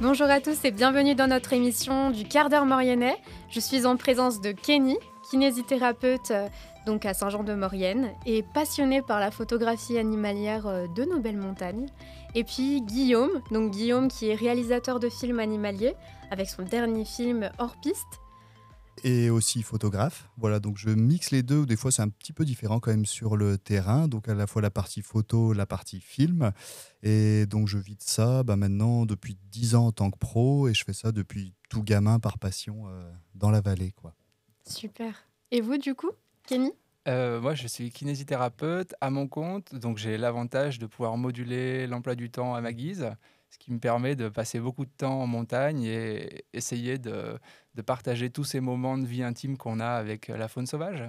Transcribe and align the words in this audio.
Bonjour 0.00 0.26
à 0.26 0.40
tous 0.40 0.64
et 0.64 0.72
bienvenue 0.72 1.14
dans 1.14 1.28
notre 1.28 1.52
émission 1.52 2.10
du 2.10 2.24
quart 2.24 2.48
d'heure 2.48 2.66
mauriennais. 2.66 3.16
Je 3.48 3.60
suis 3.60 3.86
en 3.86 3.96
présence 3.96 4.40
de 4.40 4.50
Kenny, 4.50 4.98
kinésithérapeute 5.30 6.32
euh, 6.32 6.48
donc 6.84 7.06
à 7.06 7.14
Saint-Jean-de-Maurienne 7.14 8.10
et 8.26 8.42
passionné 8.42 9.02
par 9.02 9.20
la 9.20 9.30
photographie 9.30 9.96
animalière 9.96 10.66
euh, 10.66 10.88
de 10.88 11.04
nos 11.04 11.20
belles 11.20 11.36
montagnes. 11.36 11.86
Et 12.34 12.42
puis 12.42 12.82
Guillaume, 12.82 13.40
donc 13.52 13.70
Guillaume 13.70 14.08
qui 14.08 14.30
est 14.30 14.34
réalisateur 14.34 14.98
de 14.98 15.08
films 15.08 15.38
animaliers 15.38 15.94
avec 16.32 16.48
son 16.48 16.62
dernier 16.62 17.04
film 17.04 17.50
Hors 17.58 17.76
piste 17.76 18.23
et 19.02 19.30
aussi 19.30 19.62
photographe. 19.62 20.28
Voilà, 20.36 20.60
donc 20.60 20.78
je 20.78 20.90
mixe 20.90 21.30
les 21.30 21.42
deux. 21.42 21.66
Des 21.66 21.76
fois, 21.76 21.90
c'est 21.90 22.02
un 22.02 22.08
petit 22.08 22.32
peu 22.32 22.44
différent 22.44 22.80
quand 22.80 22.90
même 22.90 23.06
sur 23.06 23.36
le 23.36 23.58
terrain. 23.58 24.08
Donc, 24.08 24.28
à 24.28 24.34
la 24.34 24.46
fois 24.46 24.62
la 24.62 24.70
partie 24.70 25.02
photo, 25.02 25.52
la 25.52 25.66
partie 25.66 26.00
film. 26.00 26.52
Et 27.02 27.46
donc, 27.46 27.68
je 27.68 27.78
vis 27.78 27.96
de 27.96 28.02
ça 28.02 28.42
bah, 28.42 28.56
maintenant 28.56 29.06
depuis 29.06 29.36
10 29.50 29.74
ans 29.74 29.86
en 29.86 29.92
tant 29.92 30.10
que 30.10 30.18
pro. 30.18 30.68
Et 30.68 30.74
je 30.74 30.84
fais 30.84 30.92
ça 30.92 31.12
depuis 31.12 31.54
tout 31.68 31.82
gamin 31.82 32.20
par 32.20 32.38
passion 32.38 32.84
euh, 32.88 33.10
dans 33.34 33.50
la 33.50 33.60
vallée. 33.60 33.92
quoi. 33.92 34.14
Super. 34.66 35.26
Et 35.50 35.60
vous, 35.60 35.78
du 35.78 35.94
coup, 35.94 36.10
Kenny? 36.46 36.72
Euh, 37.06 37.40
moi, 37.40 37.54
je 37.54 37.66
suis 37.66 37.90
kinésithérapeute 37.90 38.94
à 39.00 39.10
mon 39.10 39.28
compte, 39.28 39.74
donc 39.74 39.98
j'ai 39.98 40.16
l'avantage 40.16 40.78
de 40.78 40.86
pouvoir 40.86 41.18
moduler 41.18 41.86
l'emploi 41.86 42.14
du 42.14 42.30
temps 42.30 42.54
à 42.54 42.62
ma 42.62 42.72
guise 42.72 43.10
ce 43.54 43.58
qui 43.58 43.72
me 43.72 43.78
permet 43.78 44.16
de 44.16 44.28
passer 44.28 44.58
beaucoup 44.58 44.84
de 44.84 44.90
temps 44.90 45.20
en 45.20 45.28
montagne 45.28 45.84
et 45.84 46.44
essayer 46.52 46.98
de, 46.98 47.38
partager 47.86 48.28
tous 48.28 48.42
ces 48.42 48.58
moments 48.58 48.98
de 48.98 49.06
vie 49.06 49.22
intime 49.22 49.56
qu'on 49.56 49.78
a 49.78 49.90
avec 49.90 50.26
la 50.26 50.48
faune 50.48 50.66
sauvage. 50.66 51.04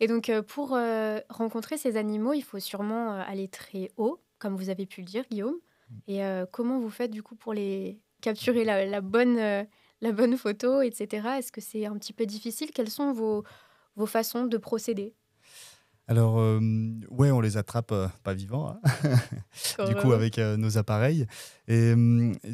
Et 0.00 0.06
donc, 0.06 0.30
euh, 0.30 0.42
pour 0.42 0.74
euh, 0.74 1.20
rencontrer 1.28 1.76
ces 1.76 1.98
animaux, 1.98 2.32
il 2.32 2.40
faut 2.40 2.60
sûrement 2.60 3.12
euh, 3.12 3.22
aller 3.26 3.48
très 3.48 3.90
haut, 3.98 4.22
comme 4.38 4.56
vous 4.56 4.70
avez 4.70 4.86
pu 4.86 5.02
le 5.02 5.06
dire, 5.06 5.24
Guillaume. 5.30 5.58
Mm. 5.90 5.98
Et 6.08 6.20
comment 6.50 6.80
vous 6.80 6.90
faites 6.90 7.10
du 7.10 7.22
coup 7.22 7.36
pour 7.36 7.52
les 7.52 8.00
capturer 8.22 8.64
la, 8.64 9.00
bonne, 9.02 9.36
la 9.36 10.12
bonne 10.12 10.36
photo, 10.38 10.80
etc. 10.80 11.28
Est-ce 11.38 11.52
que 11.52 11.60
c'est 11.60 11.84
un 11.84 11.96
petit 11.98 12.14
peu 12.14 12.24
difficile? 12.24 12.70
Quelles 12.74 12.90
sont 12.90 13.12
vos, 13.12 13.44
vos 13.96 14.06
façons 14.06 14.46
de 14.46 14.56
procéder? 14.56 15.14
Alors, 16.08 16.38
euh, 16.38 16.60
ouais, 17.10 17.32
on 17.32 17.40
les 17.40 17.56
attrape 17.56 17.90
euh, 17.90 18.06
pas 18.22 18.32
vivants, 18.32 18.68
hein. 18.68 19.86
du 19.88 19.96
coup, 19.96 20.12
avec 20.12 20.38
euh, 20.38 20.56
nos 20.56 20.78
appareils. 20.78 21.26
Et, 21.66 21.94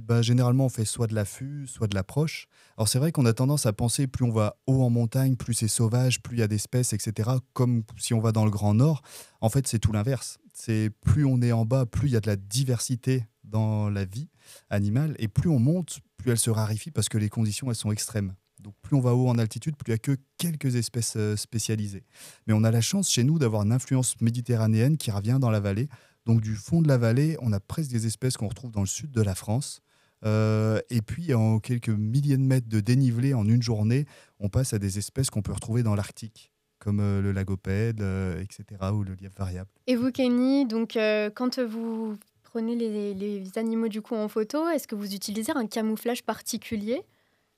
bah, 0.04 0.22
généralement, 0.22 0.66
on 0.66 0.68
fait 0.70 0.86
soit 0.86 1.06
de 1.06 1.14
l'affût, 1.14 1.66
soit 1.66 1.86
de 1.86 1.94
l'approche. 1.94 2.48
Alors, 2.78 2.88
c'est 2.88 2.98
vrai 2.98 3.12
qu'on 3.12 3.26
a 3.26 3.34
tendance 3.34 3.66
à 3.66 3.74
penser 3.74 4.06
plus 4.06 4.24
on 4.24 4.30
va 4.30 4.56
haut 4.66 4.82
en 4.82 4.88
montagne, 4.88 5.36
plus 5.36 5.52
c'est 5.52 5.68
sauvage, 5.68 6.22
plus 6.22 6.36
il 6.36 6.40
y 6.40 6.42
a 6.42 6.48
d'espèces, 6.48 6.94
etc. 6.94 7.30
Comme 7.52 7.82
si 7.98 8.14
on 8.14 8.20
va 8.20 8.32
dans 8.32 8.46
le 8.46 8.50
Grand 8.50 8.72
Nord. 8.72 9.02
En 9.42 9.50
fait, 9.50 9.66
c'est 9.66 9.78
tout 9.78 9.92
l'inverse. 9.92 10.38
C'est 10.54 10.90
plus 11.04 11.26
on 11.26 11.42
est 11.42 11.52
en 11.52 11.66
bas, 11.66 11.84
plus 11.84 12.08
il 12.08 12.12
y 12.12 12.16
a 12.16 12.20
de 12.20 12.28
la 12.28 12.36
diversité 12.36 13.26
dans 13.44 13.90
la 13.90 14.06
vie 14.06 14.30
animale. 14.70 15.14
Et 15.18 15.28
plus 15.28 15.50
on 15.50 15.58
monte, 15.58 16.00
plus 16.16 16.30
elle 16.30 16.38
se 16.38 16.50
raréfie 16.50 16.90
parce 16.90 17.10
que 17.10 17.18
les 17.18 17.28
conditions, 17.28 17.68
elles 17.68 17.76
sont 17.76 17.92
extrêmes. 17.92 18.34
Donc 18.62 18.74
plus 18.82 18.96
on 18.96 19.00
va 19.00 19.14
haut 19.14 19.28
en 19.28 19.38
altitude, 19.38 19.76
plus 19.76 19.88
il 19.88 19.90
n'y 19.90 19.94
a 19.94 19.98
que 19.98 20.16
quelques 20.38 20.76
espèces 20.76 21.14
euh, 21.16 21.36
spécialisées. 21.36 22.04
Mais 22.46 22.54
on 22.54 22.64
a 22.64 22.70
la 22.70 22.80
chance 22.80 23.10
chez 23.10 23.24
nous 23.24 23.38
d'avoir 23.38 23.62
une 23.62 23.72
influence 23.72 24.20
méditerranéenne 24.20 24.96
qui 24.96 25.10
revient 25.10 25.38
dans 25.40 25.50
la 25.50 25.60
vallée. 25.60 25.88
Donc 26.24 26.40
du 26.40 26.54
fond 26.54 26.80
de 26.80 26.88
la 26.88 26.98
vallée, 26.98 27.36
on 27.40 27.52
a 27.52 27.60
presque 27.60 27.90
des 27.90 28.06
espèces 28.06 28.36
qu'on 28.36 28.48
retrouve 28.48 28.70
dans 28.70 28.80
le 28.80 28.86
sud 28.86 29.10
de 29.10 29.22
la 29.22 29.34
France. 29.34 29.80
Euh, 30.24 30.80
et 30.88 31.02
puis 31.02 31.34
en 31.34 31.58
quelques 31.58 31.88
milliers 31.88 32.36
de 32.36 32.42
mètres 32.42 32.68
de 32.68 32.78
dénivelé 32.78 33.34
en 33.34 33.46
une 33.46 33.62
journée, 33.62 34.06
on 34.38 34.48
passe 34.48 34.72
à 34.72 34.78
des 34.78 34.98
espèces 34.98 35.30
qu'on 35.30 35.42
peut 35.42 35.52
retrouver 35.52 35.82
dans 35.82 35.94
l'Arctique 35.94 36.50
comme 36.78 36.98
euh, 36.98 37.22
le 37.22 37.30
lagopède, 37.30 38.02
etc., 38.40 38.64
ou 38.92 39.04
le 39.04 39.14
lièvre 39.14 39.34
variable. 39.36 39.68
Et 39.86 39.94
vous, 39.94 40.10
Kenny, 40.10 40.66
donc 40.66 40.98
quand 41.36 41.60
vous 41.60 42.16
prenez 42.52 42.74
les, 42.74 43.14
les, 43.14 43.56
animaux 43.56 43.88
du 43.88 44.02
coup 44.02 44.14
en 44.14 44.28
photo, 44.28 44.68
est-ce 44.68 44.86
que 44.86 44.94
vous 44.94 45.14
utilisez 45.14 45.52
un 45.54 45.66
camouflage 45.66 46.22
particulier? 46.22 47.02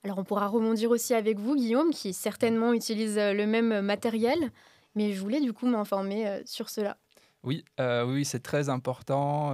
Alors 0.05 0.19
on 0.19 0.23
pourra 0.23 0.47
rebondir 0.47 0.91
aussi 0.91 1.15
avec 1.15 1.39
vous, 1.39 1.55
Guillaume, 1.55 1.89
qui 1.89 2.13
certainement 2.13 2.73
utilise 2.73 3.17
euh, 3.17 3.33
le 3.33 3.47
même 3.47 3.81
matériel, 3.81 4.51
mais 4.93 5.13
je 5.13 5.19
voulais 5.19 5.41
du 5.41 5.51
coup 5.51 5.65
m'informer 5.65 6.27
euh, 6.27 6.41
sur 6.45 6.69
cela. 6.69 6.97
Oui, 7.41 7.65
euh, 7.79 8.05
oui, 8.05 8.23
c'est 8.23 8.41
très 8.41 8.69
important. 8.69 9.51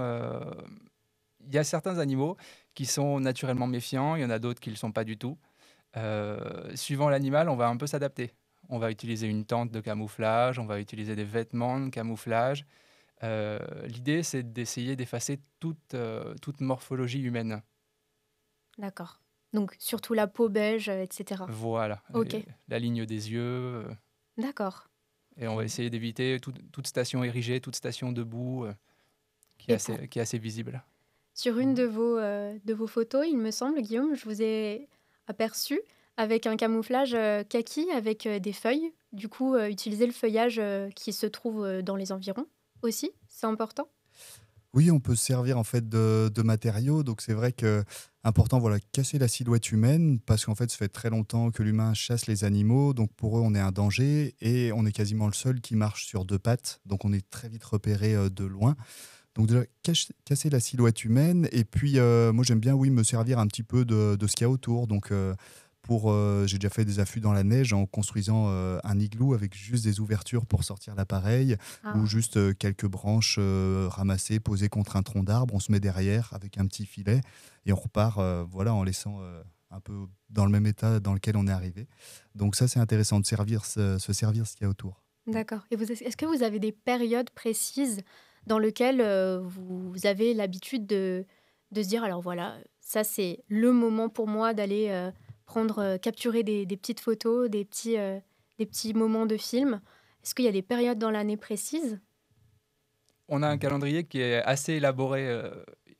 Il 1.40 1.52
y 1.54 1.58
a 1.58 1.64
certains 1.64 1.98
animaux 1.98 2.36
qui 2.74 2.84
sont 2.84 3.18
naturellement 3.18 3.66
méfiants, 3.66 4.14
il 4.14 4.22
y 4.22 4.24
en 4.26 4.30
a 4.30 4.38
d'autres 4.38 4.60
qui 4.60 4.68
ne 4.68 4.74
le 4.74 4.78
sont 4.78 4.92
pas 4.92 5.04
du 5.04 5.16
tout. 5.16 5.38
suivant 6.74 7.08
l'animal, 7.08 7.48
on 7.48 7.56
va 7.56 7.68
un 7.68 7.76
peu 7.78 7.86
s'adapter. 7.86 8.32
On 8.68 8.78
va 8.78 8.90
utiliser 8.90 9.26
une 9.26 9.46
tente 9.46 9.70
de 9.70 9.80
camouflage, 9.80 10.58
on 10.58 10.66
va 10.66 10.80
utiliser 10.80 11.16
des 11.16 11.24
vêtements 11.24 11.80
de 11.80 11.90
camouflage. 11.90 12.66
L'idée, 13.22 14.22
c'est 14.22 14.52
d'essayer 14.52 14.96
d'effacer 14.96 15.40
toute, 15.60 15.96
toute 16.40 16.60
morphologie 16.60 17.22
humaine. 17.22 17.62
D'accord. 18.78 19.21
Donc 19.52 19.74
surtout 19.78 20.14
la 20.14 20.26
peau 20.26 20.48
beige, 20.48 20.88
euh, 20.88 21.02
etc. 21.02 21.42
Voilà. 21.48 22.02
La 22.68 22.78
ligne 22.78 23.04
des 23.04 23.32
yeux. 23.32 23.40
Euh. 23.40 23.84
D'accord. 24.38 24.88
Et 25.38 25.48
on 25.48 25.56
va 25.56 25.64
essayer 25.64 25.90
d'éviter 25.90 26.38
toute 26.40 26.86
station 26.86 27.24
érigée, 27.24 27.60
toute 27.60 27.76
station 27.76 28.12
debout, 28.12 28.64
euh, 28.64 28.74
qui, 29.58 29.70
est 29.70 29.74
assez, 29.74 30.08
qui 30.08 30.18
est 30.18 30.22
assez 30.22 30.38
visible. 30.38 30.82
Sur 31.34 31.58
une 31.58 31.72
de 31.72 31.84
vos, 31.84 32.18
de 32.18 32.74
vos 32.74 32.86
photos, 32.86 33.26
il 33.26 33.38
me 33.38 33.50
semble, 33.50 33.80
Guillaume, 33.80 34.14
je 34.14 34.26
vous 34.26 34.42
ai 34.42 34.90
aperçu 35.28 35.80
avec 36.18 36.46
un 36.46 36.56
camouflage 36.56 37.16
kaki 37.48 37.90
avec 37.92 38.28
des 38.28 38.52
feuilles. 38.52 38.92
Du 39.14 39.30
coup, 39.30 39.56
utiliser 39.56 40.04
le 40.04 40.12
feuillage 40.12 40.60
qui 40.94 41.14
se 41.14 41.24
trouve 41.24 41.80
dans 41.80 41.96
les 41.96 42.12
environs 42.12 42.46
aussi, 42.82 43.10
c'est 43.28 43.46
important 43.46 43.88
oui, 44.74 44.90
on 44.90 45.00
peut 45.00 45.14
se 45.14 45.24
servir 45.24 45.58
en 45.58 45.64
fait 45.64 45.88
de, 45.88 46.42
matériaux. 46.42 47.02
Donc 47.02 47.20
c'est 47.20 47.34
vrai 47.34 47.52
que 47.52 47.84
important, 48.24 48.58
voilà, 48.58 48.78
casser 48.92 49.18
la 49.18 49.28
silhouette 49.28 49.70
humaine 49.70 50.18
parce 50.20 50.44
qu'en 50.44 50.54
fait, 50.54 50.70
ça 50.70 50.76
fait 50.76 50.88
très 50.88 51.10
longtemps 51.10 51.50
que 51.50 51.62
l'humain 51.62 51.94
chasse 51.94 52.26
les 52.26 52.44
animaux. 52.44 52.94
Donc 52.94 53.12
pour 53.14 53.38
eux, 53.38 53.42
on 53.42 53.54
est 53.54 53.60
un 53.60 53.72
danger 53.72 54.34
et 54.40 54.72
on 54.72 54.86
est 54.86 54.92
quasiment 54.92 55.26
le 55.26 55.34
seul 55.34 55.60
qui 55.60 55.76
marche 55.76 56.06
sur 56.06 56.24
deux 56.24 56.38
pattes. 56.38 56.80
Donc 56.86 57.04
on 57.04 57.12
est 57.12 57.28
très 57.30 57.48
vite 57.48 57.64
repéré 57.64 58.14
euh, 58.14 58.30
de 58.30 58.44
loin. 58.44 58.76
Donc 59.34 59.46
déjà, 59.46 59.64
casser 60.24 60.50
la 60.50 60.60
silhouette 60.60 61.04
humaine. 61.04 61.48
Et 61.52 61.64
puis, 61.64 61.98
euh, 61.98 62.32
moi, 62.32 62.44
j'aime 62.44 62.60
bien, 62.60 62.74
oui, 62.74 62.90
me 62.90 63.02
servir 63.02 63.38
un 63.38 63.46
petit 63.46 63.62
peu 63.62 63.84
de, 63.84 64.16
ce 64.20 64.36
qu'il 64.36 64.44
y 64.44 64.46
a 64.46 64.50
autour. 64.50 64.86
Donc, 64.86 65.10
euh, 65.10 65.34
pour, 65.82 66.12
euh, 66.12 66.46
j'ai 66.46 66.58
déjà 66.58 66.70
fait 66.70 66.84
des 66.84 67.00
affûts 67.00 67.20
dans 67.20 67.32
la 67.32 67.42
neige 67.42 67.72
en 67.72 67.86
construisant 67.86 68.46
euh, 68.48 68.78
un 68.84 68.98
igloo 68.98 69.34
avec 69.34 69.54
juste 69.54 69.84
des 69.84 69.98
ouvertures 70.00 70.46
pour 70.46 70.62
sortir 70.62 70.94
l'appareil 70.94 71.56
ah. 71.82 71.96
ou 71.96 72.06
juste 72.06 72.36
euh, 72.36 72.54
quelques 72.56 72.86
branches 72.86 73.38
ramassées, 73.38 74.40
posées 74.40 74.68
contre 74.68 74.96
un 74.96 75.02
tronc 75.02 75.24
d'arbre. 75.24 75.54
On 75.54 75.60
se 75.60 75.72
met 75.72 75.80
derrière 75.80 76.30
avec 76.32 76.56
un 76.58 76.66
petit 76.66 76.86
filet 76.86 77.20
et 77.66 77.72
on 77.72 77.76
repart 77.76 78.20
voilà, 78.48 78.74
en 78.74 78.84
laissant 78.84 79.20
un 79.70 79.80
peu 79.80 80.06
dans 80.30 80.44
le 80.44 80.50
même 80.50 80.66
état 80.66 81.00
dans 81.00 81.14
lequel 81.14 81.36
on 81.36 81.46
est 81.46 81.52
arrivé. 81.52 81.88
Donc 82.34 82.56
ça, 82.56 82.68
c'est 82.68 82.78
intéressant 82.78 83.20
de 83.20 83.26
servir, 83.26 83.64
se, 83.64 83.98
servir 83.98 84.46
ce 84.46 84.54
qu'il 84.54 84.64
y 84.64 84.66
a 84.66 84.70
autour. 84.70 85.02
D'accord. 85.26 85.66
Et 85.70 85.74
est-ce 85.74 86.16
que 86.16 86.26
vous 86.26 86.42
avez 86.42 86.58
des 86.58 86.72
périodes 86.72 87.30
précises 87.30 88.00
dans 88.46 88.58
lesquelles 88.58 89.02
vous 89.42 89.94
avez 90.04 90.34
l'habitude 90.34 90.86
de, 90.86 91.26
de 91.70 91.82
se 91.82 91.88
dire, 91.88 92.04
alors 92.04 92.20
voilà, 92.20 92.58
ça 92.80 93.04
c'est 93.04 93.42
le 93.48 93.72
moment 93.72 94.08
pour 94.08 94.28
moi 94.28 94.54
d'aller 94.54 95.10
euh, 95.56 95.98
capturer 95.98 96.42
des, 96.42 96.66
petites 96.66 97.00
photos, 97.00 97.50
des 97.50 97.64
petits, 97.64 97.98
euh, 97.98 98.18
des 98.58 98.66
petits 98.66 98.94
moments 98.94 99.26
de 99.26 99.36
film 99.36 99.80
Est-ce 100.22 100.34
qu'il 100.34 100.44
y 100.44 100.48
a 100.48 100.52
des 100.52 100.62
périodes 100.62 100.98
dans 100.98 101.10
l'année 101.10 101.36
précises 101.36 102.00
On 103.28 103.42
a 103.42 103.48
un 103.48 103.58
calendrier 103.58 104.04
qui 104.04 104.20
est 104.20 104.42
assez 104.42 104.74
élaboré 104.74 105.28
euh, 105.28 105.50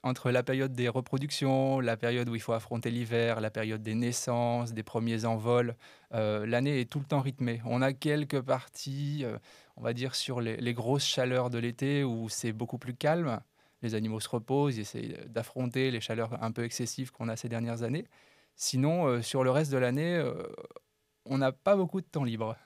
entre 0.03 0.31
la 0.31 0.43
période 0.43 0.73
des 0.73 0.89
reproductions, 0.89 1.81
la 1.81 1.97
période 1.97 2.29
où 2.29 2.35
il 2.35 2.41
faut 2.41 2.53
affronter 2.53 2.91
l'hiver, 2.91 3.41
la 3.41 3.51
période 3.51 3.83
des 3.83 3.95
naissances, 3.95 4.73
des 4.73 4.83
premiers 4.83 5.25
envols. 5.25 5.77
l'année 6.11 6.81
est 6.81 6.91
tout 6.91 6.99
le 6.99 7.05
temps 7.05 7.21
rythmée. 7.21 7.63
On 7.65 7.83
a 7.83 7.93
quelques 7.93 8.41
parties, 8.41 9.25
on 9.77 9.83
va 9.83 9.93
dire, 9.93 10.17
sur 10.17 10.41
les, 10.41 10.57
les 10.57 10.75
grosses 10.75 11.07
chaleurs 11.07 11.51
de 11.51 11.59
l'été 11.59 12.03
où 12.03 12.29
c'est 12.29 12.53
beaucoup 12.53 12.79
plus 12.79 12.95
calme. 12.95 13.41
Les 13.83 13.95
animaux 13.95 14.19
se 14.19 14.29
reposent, 14.29 14.77
ils 14.77 14.81
essaient 14.81 15.21
d'affronter 15.29 15.93
les 15.93 16.01
chaleurs 16.01 16.43
un 16.43 16.51
peu 16.51 16.65
excessives 16.65 17.13
qu'on 17.13 17.29
a 17.29 17.37
ces 17.37 17.49
dernières 17.49 17.85
années. 17.85 18.07
Sinon, 18.57 19.07
euh, 19.07 19.23
sur 19.23 19.45
le 19.45 19.51
reste 19.51 19.73
de 19.73 19.77
l'année, 19.77 20.17
euh, 20.17 20.35
on 21.25 21.39
n'a 21.39 21.53
pas 21.53 21.77
beaucoup 21.77 22.01
de 22.01 22.07
temps 22.07 22.25
libre. 22.25 22.57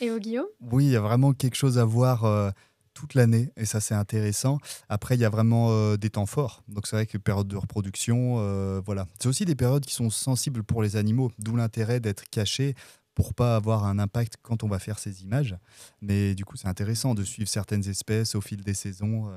Et 0.00 0.10
au 0.10 0.18
Guillaume? 0.18 0.46
Oui, 0.60 0.86
il 0.86 0.92
y 0.92 0.96
a 0.96 1.00
vraiment 1.00 1.32
quelque 1.32 1.56
chose 1.56 1.78
à 1.78 1.84
voir 1.84 2.24
euh, 2.24 2.50
toute 2.94 3.14
l'année 3.14 3.52
et 3.56 3.66
ça 3.66 3.80
c'est 3.80 3.94
intéressant. 3.94 4.58
Après, 4.88 5.16
il 5.16 5.20
y 5.20 5.24
a 5.24 5.28
vraiment 5.28 5.96
des 5.96 6.10
temps 6.10 6.26
forts. 6.26 6.62
Donc 6.68 6.86
c'est 6.86 6.96
vrai 6.96 7.06
que 7.06 7.18
période 7.18 7.48
de 7.48 7.56
reproduction, 7.56 8.80
voilà. 8.80 9.06
C'est 9.18 9.28
aussi 9.28 9.44
des 9.44 9.54
périodes 9.54 9.84
qui 9.84 9.94
sont 9.94 10.10
sensibles 10.10 10.62
pour 10.62 10.82
les 10.82 10.96
animaux, 10.96 11.30
d'où 11.38 11.56
l'intérêt 11.56 12.00
d'être 12.00 12.24
caché 12.30 12.74
pour 13.14 13.34
pas 13.34 13.56
avoir 13.56 13.84
un 13.84 13.98
impact 13.98 14.36
quand 14.42 14.62
on 14.62 14.68
va 14.68 14.78
faire 14.78 14.98
ces 14.98 15.22
images. 15.22 15.56
Mais 16.00 16.34
du 16.34 16.44
coup, 16.44 16.56
c'est 16.56 16.68
intéressant 16.68 17.14
de 17.14 17.24
suivre 17.24 17.48
certaines 17.48 17.86
espèces 17.88 18.34
au 18.34 18.40
fil 18.40 18.62
des 18.62 18.74
saisons. 18.74 19.30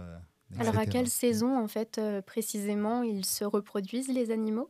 Alors 0.60 0.78
à 0.78 0.86
quelle 0.86 1.10
saison 1.10 1.58
en 1.58 1.68
fait 1.68 2.00
précisément 2.26 3.04
ils 3.04 3.26
se 3.26 3.44
reproduisent 3.44 4.10
les 4.10 4.32
animaux? 4.32 4.70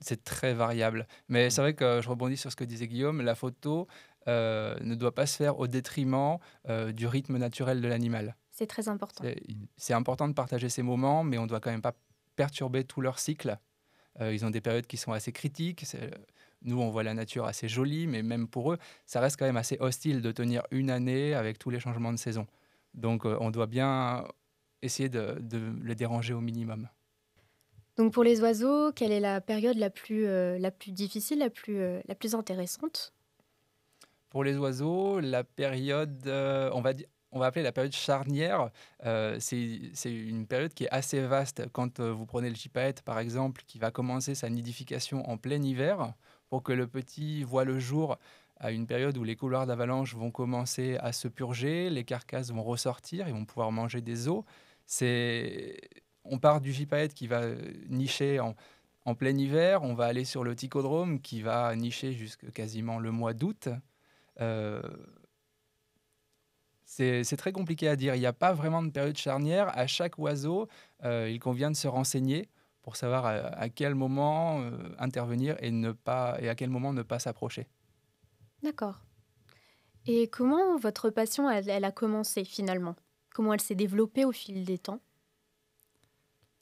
C'est 0.00 0.24
très 0.24 0.54
variable. 0.54 1.06
Mais 1.28 1.50
c'est 1.50 1.60
vrai 1.60 1.74
que 1.74 2.00
je 2.02 2.08
rebondis 2.08 2.36
sur 2.36 2.50
ce 2.50 2.56
que 2.56 2.64
disait 2.64 2.88
Guillaume, 2.88 3.20
la 3.22 3.34
photo 3.34 3.86
euh, 4.26 4.76
ne 4.80 4.94
doit 4.94 5.14
pas 5.14 5.26
se 5.26 5.36
faire 5.36 5.58
au 5.58 5.66
détriment 5.66 6.38
euh, 6.68 6.92
du 6.92 7.06
rythme 7.06 7.38
naturel 7.38 7.80
de 7.80 7.88
l'animal. 7.88 8.36
C'est 8.50 8.66
très 8.66 8.88
important. 8.88 9.24
C'est 9.76 9.94
important 9.94 10.28
de 10.28 10.34
partager 10.34 10.68
ces 10.68 10.82
moments, 10.82 11.22
mais 11.22 11.38
on 11.38 11.44
ne 11.44 11.48
doit 11.48 11.60
quand 11.60 11.70
même 11.70 11.82
pas 11.82 11.94
perturber 12.36 12.84
tout 12.84 13.00
leur 13.00 13.18
cycle. 13.18 13.58
ils 14.20 14.44
ont 14.44 14.50
des 14.50 14.60
périodes 14.60 14.86
qui 14.86 14.96
sont 14.96 15.12
assez 15.12 15.32
critiques. 15.32 15.86
Nous, 16.62 16.80
on 16.80 16.90
voit 16.90 17.04
la 17.04 17.14
nature 17.14 17.46
assez 17.46 17.68
jolie, 17.68 18.08
mais 18.08 18.22
même 18.22 18.48
pour 18.48 18.72
eux, 18.72 18.78
ça 19.06 19.20
reste 19.20 19.38
quand 19.38 19.46
même 19.46 19.56
assez 19.56 19.76
hostile 19.78 20.22
de 20.22 20.32
tenir 20.32 20.62
une 20.72 20.90
année 20.90 21.34
avec 21.34 21.58
tous 21.58 21.70
les 21.70 21.78
changements 21.78 22.12
de 22.12 22.18
saison. 22.18 22.48
Donc, 22.94 23.24
on 23.24 23.50
doit 23.50 23.68
bien 23.68 24.24
essayer 24.82 25.08
de, 25.08 25.38
les 25.82 25.94
déranger 25.94 26.34
au 26.34 26.40
minimum. 26.40 26.88
Donc 27.98 28.12
pour 28.12 28.24
les 28.24 28.40
oiseaux, 28.40 28.92
quelle 28.92 29.12
est 29.12 29.20
la 29.20 29.40
période 29.40 29.76
la 29.76 29.90
plus, 29.90 30.24
la 30.24 30.70
plus 30.70 30.92
difficile, 30.92 31.40
la 31.40 31.50
plus, 31.50 32.00
la 32.06 32.14
plus 32.14 32.34
intéressante? 32.34 33.12
Pour 34.30 34.44
les 34.44 34.56
oiseaux, 34.56 35.20
la 35.20 35.44
période, 35.44 36.26
on 36.26 36.80
va 36.80 36.92
on 37.30 37.38
va 37.38 37.46
appeler 37.46 37.62
la 37.62 37.72
période 37.72 37.92
charnière. 37.92 38.70
Euh, 39.04 39.36
c'est 39.40 39.80
une 40.04 40.46
période 40.46 40.72
qui 40.72 40.84
est 40.84 40.90
assez 40.90 41.20
vaste. 41.20 41.64
Quand 41.72 42.00
euh, 42.00 42.12
vous 42.12 42.26
prenez 42.26 42.48
le 42.48 42.56
gypaète, 42.56 43.02
par 43.02 43.18
exemple, 43.18 43.62
qui 43.66 43.78
va 43.78 43.90
commencer 43.90 44.34
sa 44.34 44.48
nidification 44.48 45.28
en 45.28 45.36
plein 45.36 45.62
hiver, 45.62 46.14
pour 46.48 46.62
que 46.62 46.72
le 46.72 46.86
petit 46.86 47.44
voit 47.44 47.64
le 47.64 47.78
jour 47.78 48.18
à 48.56 48.72
une 48.72 48.86
période 48.86 49.16
où 49.18 49.24
les 49.24 49.36
couloirs 49.36 49.66
d'avalanche 49.66 50.14
vont 50.14 50.30
commencer 50.30 50.96
à 51.00 51.12
se 51.12 51.28
purger, 51.28 51.90
les 51.90 52.04
carcasses 52.04 52.50
vont 52.50 52.62
ressortir, 52.62 53.28
ils 53.28 53.34
vont 53.34 53.44
pouvoir 53.44 53.70
manger 53.72 54.00
des 54.00 54.28
os. 54.28 54.42
On 56.30 56.38
part 56.38 56.60
du 56.60 56.72
gypaète 56.72 57.14
qui 57.14 57.26
va 57.26 57.42
nicher 57.88 58.40
en, 58.40 58.54
plein 59.14 59.36
hiver, 59.36 59.82
on 59.82 59.94
va 59.94 60.04
aller 60.04 60.24
sur 60.24 60.44
le 60.44 60.54
ticodrome 60.54 61.20
qui 61.20 61.40
va 61.40 61.74
nicher 61.74 62.12
jusqu'à 62.12 62.50
quasiment 62.50 62.98
le 62.98 63.10
mois 63.10 63.32
d'août. 63.32 63.68
Euh, 64.40 64.82
c'est 66.84 67.36
très 67.36 67.52
compliqué 67.52 67.88
à 67.88 67.96
dire. 67.96 68.14
Il 68.14 68.20
n'y 68.20 68.26
a 68.26 68.32
pas 68.32 68.52
vraiment 68.52 68.82
de 68.82 68.90
période 68.90 69.16
charnière. 69.16 69.76
À 69.76 69.86
chaque 69.86 70.18
oiseau, 70.18 70.68
euh, 71.04 71.28
il 71.30 71.38
convient 71.38 71.70
de 71.70 71.76
se 71.76 71.88
renseigner 71.88 72.48
pour 72.82 72.96
savoir 72.96 73.26
à, 73.26 73.68
quel 73.68 73.94
moment 73.94 74.60
euh, 74.60 74.70
intervenir 74.98 75.56
et, 75.60 75.70
ne 75.70 75.92
pas, 75.92 76.38
et 76.40 76.48
à 76.48 76.54
quel 76.54 76.70
moment 76.70 76.92
ne 76.92 77.02
pas 77.02 77.18
s'approcher. 77.18 77.66
D'accord. 78.62 79.00
Et 80.06 80.28
comment 80.28 80.78
votre 80.78 81.10
passion, 81.10 81.50
elle 81.50 81.84
a 81.84 81.92
commencé 81.92 82.44
finalement? 82.44 82.96
Comment 83.34 83.52
elle 83.52 83.60
s'est 83.60 83.74
développée 83.74 84.24
au 84.24 84.32
fil 84.32 84.64
des 84.64 84.78
temps? 84.78 85.00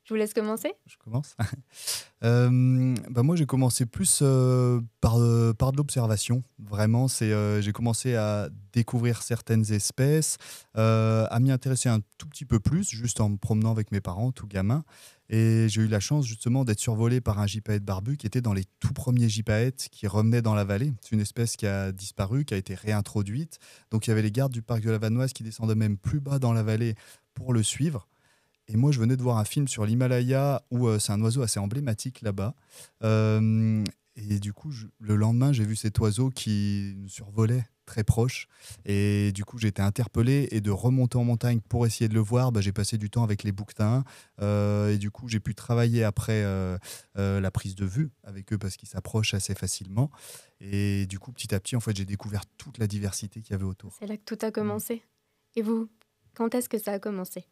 Je 0.06 0.14
vous 0.14 0.18
laisse 0.18 0.34
commencer. 0.34 0.72
Je 0.86 0.94
commence. 1.02 1.34
euh, 2.24 2.94
bah 3.10 3.24
moi, 3.24 3.34
j'ai 3.34 3.44
commencé 3.44 3.86
plus 3.86 4.20
euh, 4.22 4.80
par, 5.00 5.18
euh, 5.18 5.52
par 5.52 5.72
de 5.72 5.76
l'observation. 5.78 6.44
Vraiment, 6.60 7.08
c'est 7.08 7.32
j'ai 7.60 7.72
commencé 7.72 8.14
à 8.14 8.48
découvrir 8.72 9.22
certaines 9.22 9.72
espèces, 9.72 10.38
à 10.74 11.38
m'y 11.40 11.50
intéresser 11.50 11.88
un 11.88 12.00
tout 12.18 12.28
petit 12.28 12.44
peu 12.44 12.60
plus, 12.60 12.88
juste 12.88 13.20
en 13.20 13.30
me 13.30 13.36
promenant 13.36 13.72
avec 13.72 13.90
mes 13.90 14.00
parents, 14.00 14.30
tout 14.30 14.46
gamin. 14.46 14.84
Et 15.28 15.66
j'ai 15.68 15.82
eu 15.82 15.88
la 15.88 15.98
chance 15.98 16.24
justement 16.24 16.64
d'être 16.64 16.78
survolé 16.78 17.20
par 17.20 17.40
un 17.40 17.48
gypaète 17.48 17.84
barbu 17.84 18.16
qui 18.16 18.28
était 18.28 18.40
dans 18.40 18.52
les 18.52 18.62
tout 18.78 18.92
premiers 18.92 19.28
gypaètes 19.28 19.88
qui 19.90 20.06
revenaient 20.06 20.42
dans 20.42 20.54
la 20.54 20.62
vallée. 20.62 20.92
C'est 21.00 21.16
une 21.16 21.20
espèce 21.20 21.56
qui 21.56 21.66
a 21.66 21.90
disparu, 21.90 22.44
qui 22.44 22.54
a 22.54 22.56
été 22.56 22.76
réintroduite. 22.76 23.58
Donc 23.90 24.06
il 24.06 24.10
y 24.10 24.12
avait 24.12 24.22
les 24.22 24.30
gardes 24.30 24.52
du 24.52 24.62
parc 24.62 24.82
de 24.82 24.90
la 24.90 24.98
Vanoise 24.98 25.32
qui 25.32 25.42
descendaient 25.42 25.74
même 25.74 25.96
plus 25.96 26.20
bas 26.20 26.38
dans 26.38 26.52
la 26.52 26.62
vallée 26.62 26.94
pour 27.34 27.52
le 27.52 27.64
suivre. 27.64 28.06
Et 28.68 28.76
moi, 28.76 28.90
je 28.90 28.98
venais 28.98 29.16
de 29.16 29.22
voir 29.22 29.38
un 29.38 29.44
film 29.44 29.68
sur 29.68 29.86
l'Himalaya 29.86 30.62
où 30.70 30.88
euh, 30.88 30.98
c'est 30.98 31.12
un 31.12 31.20
oiseau 31.20 31.42
assez 31.42 31.60
emblématique 31.60 32.20
là-bas. 32.22 32.54
Euh, 33.04 33.84
et 34.16 34.40
du 34.40 34.52
coup, 34.52 34.72
le 34.98 35.14
lendemain, 35.14 35.52
j'ai 35.52 35.64
vu 35.64 35.76
cet 35.76 35.98
oiseau 35.98 36.30
qui 36.30 36.94
nous 36.96 37.08
survolait 37.08 37.66
très 37.84 38.02
proche. 38.02 38.48
Et 38.84 39.30
du 39.32 39.44
coup, 39.44 39.58
j'ai 39.58 39.68
été 39.68 39.82
interpellé. 39.82 40.48
Et 40.50 40.60
de 40.60 40.70
remonter 40.70 41.16
en 41.16 41.22
montagne 41.22 41.60
pour 41.60 41.86
essayer 41.86 42.08
de 42.08 42.14
le 42.14 42.20
voir, 42.20 42.50
bah, 42.50 42.60
j'ai 42.60 42.72
passé 42.72 42.98
du 42.98 43.08
temps 43.10 43.22
avec 43.22 43.44
les 43.44 43.52
bouquetins. 43.52 44.04
Euh, 44.40 44.92
et 44.92 44.98
du 44.98 45.10
coup, 45.10 45.28
j'ai 45.28 45.38
pu 45.38 45.54
travailler 45.54 46.02
après 46.02 46.42
la 47.14 47.50
prise 47.52 47.76
de 47.76 47.84
vue 47.84 48.10
avec 48.24 48.52
eux 48.52 48.58
parce 48.58 48.76
qu'ils 48.76 48.88
s'approchent 48.88 49.34
assez 49.34 49.54
facilement. 49.54 50.10
Et 50.60 51.06
du 51.06 51.18
coup, 51.18 51.30
petit 51.30 51.54
à 51.54 51.60
petit, 51.60 51.76
en 51.76 51.80
fait, 51.80 51.94
j'ai 51.94 52.06
découvert 52.06 52.46
toute 52.56 52.78
la 52.78 52.86
diversité 52.86 53.42
qu'il 53.42 53.52
y 53.52 53.54
avait 53.54 53.64
autour. 53.64 53.94
C'est 54.00 54.06
là 54.06 54.16
que 54.16 54.24
tout 54.24 54.44
a 54.44 54.50
commencé. 54.50 55.04
Et 55.54 55.62
vous, 55.62 55.88
quand 56.34 56.54
est-ce 56.54 56.68
que 56.68 56.78
ça 56.78 56.92
a 56.92 56.98
commencé? 56.98 57.44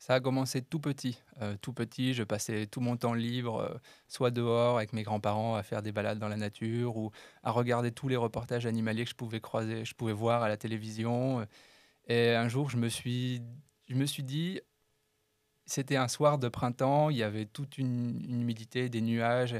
Ça 0.00 0.14
a 0.14 0.20
commencé 0.20 0.62
tout 0.62 0.80
petit. 0.80 1.22
Euh, 1.42 1.56
tout 1.60 1.74
petit, 1.74 2.14
je 2.14 2.22
passais 2.24 2.66
tout 2.66 2.80
mon 2.80 2.96
temps 2.96 3.12
libre, 3.12 3.60
euh, 3.60 3.78
soit 4.08 4.30
dehors 4.30 4.78
avec 4.78 4.94
mes 4.94 5.02
grands-parents 5.02 5.56
à 5.56 5.62
faire 5.62 5.82
des 5.82 5.92
balades 5.92 6.18
dans 6.18 6.28
la 6.28 6.38
nature 6.38 6.96
ou 6.96 7.12
à 7.42 7.50
regarder 7.52 7.92
tous 7.92 8.08
les 8.08 8.16
reportages 8.16 8.64
animaliers 8.66 9.04
que 9.04 9.10
je 9.10 9.14
pouvais 9.14 9.40
croiser, 9.40 9.84
je 9.84 9.94
pouvais 9.94 10.14
voir 10.14 10.42
à 10.42 10.48
la 10.48 10.56
télévision. 10.56 11.46
Et 12.08 12.30
un 12.30 12.48
jour, 12.48 12.70
je 12.70 12.78
me 12.78 12.88
suis, 12.88 13.42
je 13.88 13.94
me 13.94 14.06
suis 14.06 14.22
dit, 14.22 14.60
c'était 15.66 15.96
un 15.96 16.08
soir 16.08 16.38
de 16.38 16.48
printemps, 16.48 17.10
il 17.10 17.18
y 17.18 17.22
avait 17.22 17.46
toute 17.46 17.78
une, 17.78 18.24
humidité, 18.40 18.88
des 18.88 19.02
nuages 19.02 19.56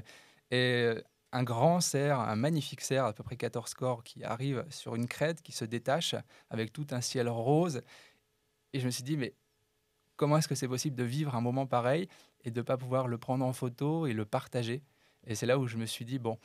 et 0.51 0.95
un 1.33 1.45
grand 1.45 1.81
cerf, 1.81 2.19
un 2.19 2.37
magnifique 2.37 2.81
cerf, 2.81 3.05
à 3.05 3.13
peu 3.13 3.23
près 3.23 3.37
14 3.37 3.75
corps, 3.75 4.03
qui 4.05 4.25
arrive 4.25 4.65
sur 4.71 4.97
une 4.97 5.07
crête, 5.07 5.43
qui 5.43 5.53
se 5.53 5.67
détache 5.67 6.15
avec 6.49 6.73
tout 6.73 6.87
un 6.93 7.03
ciel 7.03 7.29
rose. 7.29 7.83
Et 8.73 8.81
je 8.81 8.87
me 8.87 8.91
suis 8.91 9.05
dit, 9.05 9.17
mais 9.17 9.35
comment 10.21 10.37
est-ce 10.37 10.49
que 10.49 10.55
c'est 10.55 10.69
possible 10.69 10.97
de 10.97 11.03
vivre 11.03 11.35
un 11.35 11.41
moment 11.41 11.65
pareil 11.65 12.07
et 12.45 12.51
de 12.51 12.61
ne 12.61 12.63
pas 12.63 12.77
pouvoir 12.77 13.09
le 13.09 13.17
prendre 13.17 13.43
en 13.43 13.55
photo 13.55 14.07
et 14.07 14.13
le 14.13 14.27
partager 14.27 14.83
Et 15.27 15.35
c'est 15.35 15.47
là 15.47 15.59
où 15.59 15.67
je 15.67 15.79
me 15.79 15.87
suis 15.87 16.05
dit, 16.05 16.19
bon, 16.19 16.39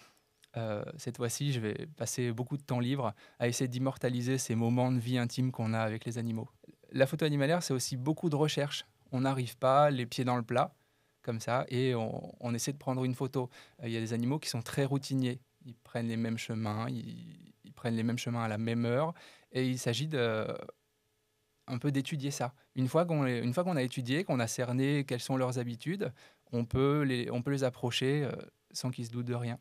euh, 0.56 0.81
cette 0.95 1.18
fois-ci, 1.18 1.51
je 1.51 1.60
vais 1.60 1.86
passer 1.98 2.31
beaucoup 2.31 2.56
de 2.56 2.62
temps 2.62 2.80
libre 2.80 3.13
à 3.38 3.50
essayer 3.50 3.68
d'immortaliser 3.68 4.38
ces 4.38 4.56
moments 4.56 4.94
de 4.94 4.98
vie 4.98 5.18
intime 5.18 5.51
qu'on 5.51 5.74
a 5.74 5.80
avec 5.80 6.06
les 6.06 6.18
animaux. 6.18 6.48
La 6.94 7.06
photo 7.06 7.25
animalière, 7.25 7.63
c'est 7.63 7.74
aussi 7.74 7.98
beaucoup 7.98 8.30
de 8.30 8.38
recherche. 8.38 8.86
On 9.12 9.19
n'arrive 9.19 9.57
pas 9.57 9.89
les 9.89 10.06
pieds 10.06 10.24
dans 10.24 10.38
le 10.38 10.44
plat, 10.44 10.74
comme 11.22 11.42
ça, 11.42 11.66
et 11.68 11.95
on, 11.95 12.54
essaie 12.54 12.72
de 12.72 12.77
prendre 12.77 13.04
une 13.04 13.13
photo. 13.13 13.50
Euh, 13.83 13.89
il 13.89 13.92
y 13.92 13.98
a 13.98 14.00
des 14.00 14.13
animaux 14.13 14.39
qui 14.39 14.48
sont 14.48 14.62
très 14.62 14.86
routiniers. 14.86 15.42
Ils 15.66 15.75
prennent 15.75 16.07
les 16.07 16.16
mêmes 16.16 16.38
chemins, 16.38 16.88
ils, 16.88 17.54
ils 17.66 17.74
prennent 17.74 17.98
les 17.98 18.04
mêmes 18.04 18.19
chemins 18.19 18.45
à 18.45 18.48
la 18.48 18.57
même 18.57 18.86
heure, 18.86 19.13
et 19.51 19.68
il 19.68 19.77
s'agit 19.77 20.07
de 20.07 20.48
un 21.68 21.78
peu 21.78 21.92
d'étudier 21.92 22.32
ça. 22.32 22.54
Une 22.76 22.88
fois 22.88 23.06
qu'on 23.06 23.26
une 23.26 23.54
fois 23.54 23.64
qu'on 23.64 23.76
a 23.76 23.84
étudié, 23.84 24.24
qu'on 24.24 24.40
a 24.40 24.48
cerné 24.48 25.04
quelles 25.06 25.20
sont 25.20 25.38
leurs 25.38 25.60
habitudes, 25.60 26.12
on 26.52 26.66
peut 26.66 27.02
les, 27.02 27.30
on 27.32 27.42
peut 27.42 27.52
les 27.52 27.64
approcher 27.64 28.24
euh, 28.24 28.32
sans 28.72 28.92
qu'ils 28.92 29.06
se 29.06 29.12
doutent 29.12 29.26
de 29.26 29.34
rien. 29.34 29.60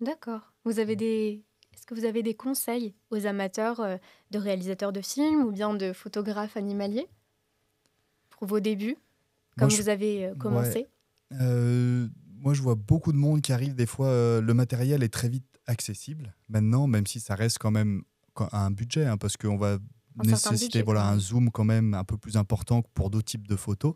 D'accord. 0.00 0.52
Vous 0.64 0.78
avez 0.78 0.96
des 0.96 1.44
est-ce 1.74 1.86
que 1.86 1.94
vous 1.94 2.06
avez 2.06 2.22
des 2.22 2.34
conseils 2.34 2.94
aux 3.10 3.26
amateurs 3.26 3.80
euh, 3.80 3.96
de 4.30 4.38
réalisateurs 4.38 4.92
de 4.92 5.02
films 5.02 5.42
ou 5.42 5.52
bien 5.52 5.74
de 5.74 5.92
photographes 5.92 6.56
animaliers 6.56 7.06
pour 8.30 8.46
vos 8.46 8.60
débuts, 8.60 8.96
comme 9.58 9.70
vous 9.70 9.88
avez 9.88 10.26
euh, 10.26 10.34
commencé? 10.34 10.86
Moi, 11.30 12.54
je 12.54 12.62
vois 12.62 12.76
beaucoup 12.76 13.12
de 13.12 13.16
monde 13.16 13.40
qui 13.40 13.52
arrive. 13.52 13.74
Des 13.74 13.86
fois, 13.86 14.40
le 14.40 14.54
matériel 14.54 15.02
est 15.02 15.12
très 15.12 15.28
vite 15.28 15.58
accessible. 15.66 16.32
Maintenant, 16.48 16.86
même 16.86 17.06
si 17.06 17.18
ça 17.18 17.34
reste 17.34 17.58
quand 17.58 17.72
même 17.72 18.04
un 18.52 18.70
budget, 18.70 19.06
hein, 19.06 19.16
parce 19.16 19.36
qu'on 19.36 19.56
va 19.56 19.78
nécessiter 20.24 20.82
voilà, 20.82 21.06
un 21.06 21.18
zoom 21.18 21.50
quand 21.50 21.64
même 21.64 21.94
un 21.94 22.04
peu 22.04 22.16
plus 22.16 22.36
important 22.36 22.82
que 22.82 22.88
pour 22.94 23.10
d'autres 23.10 23.26
types 23.26 23.46
de 23.46 23.56
photos, 23.56 23.94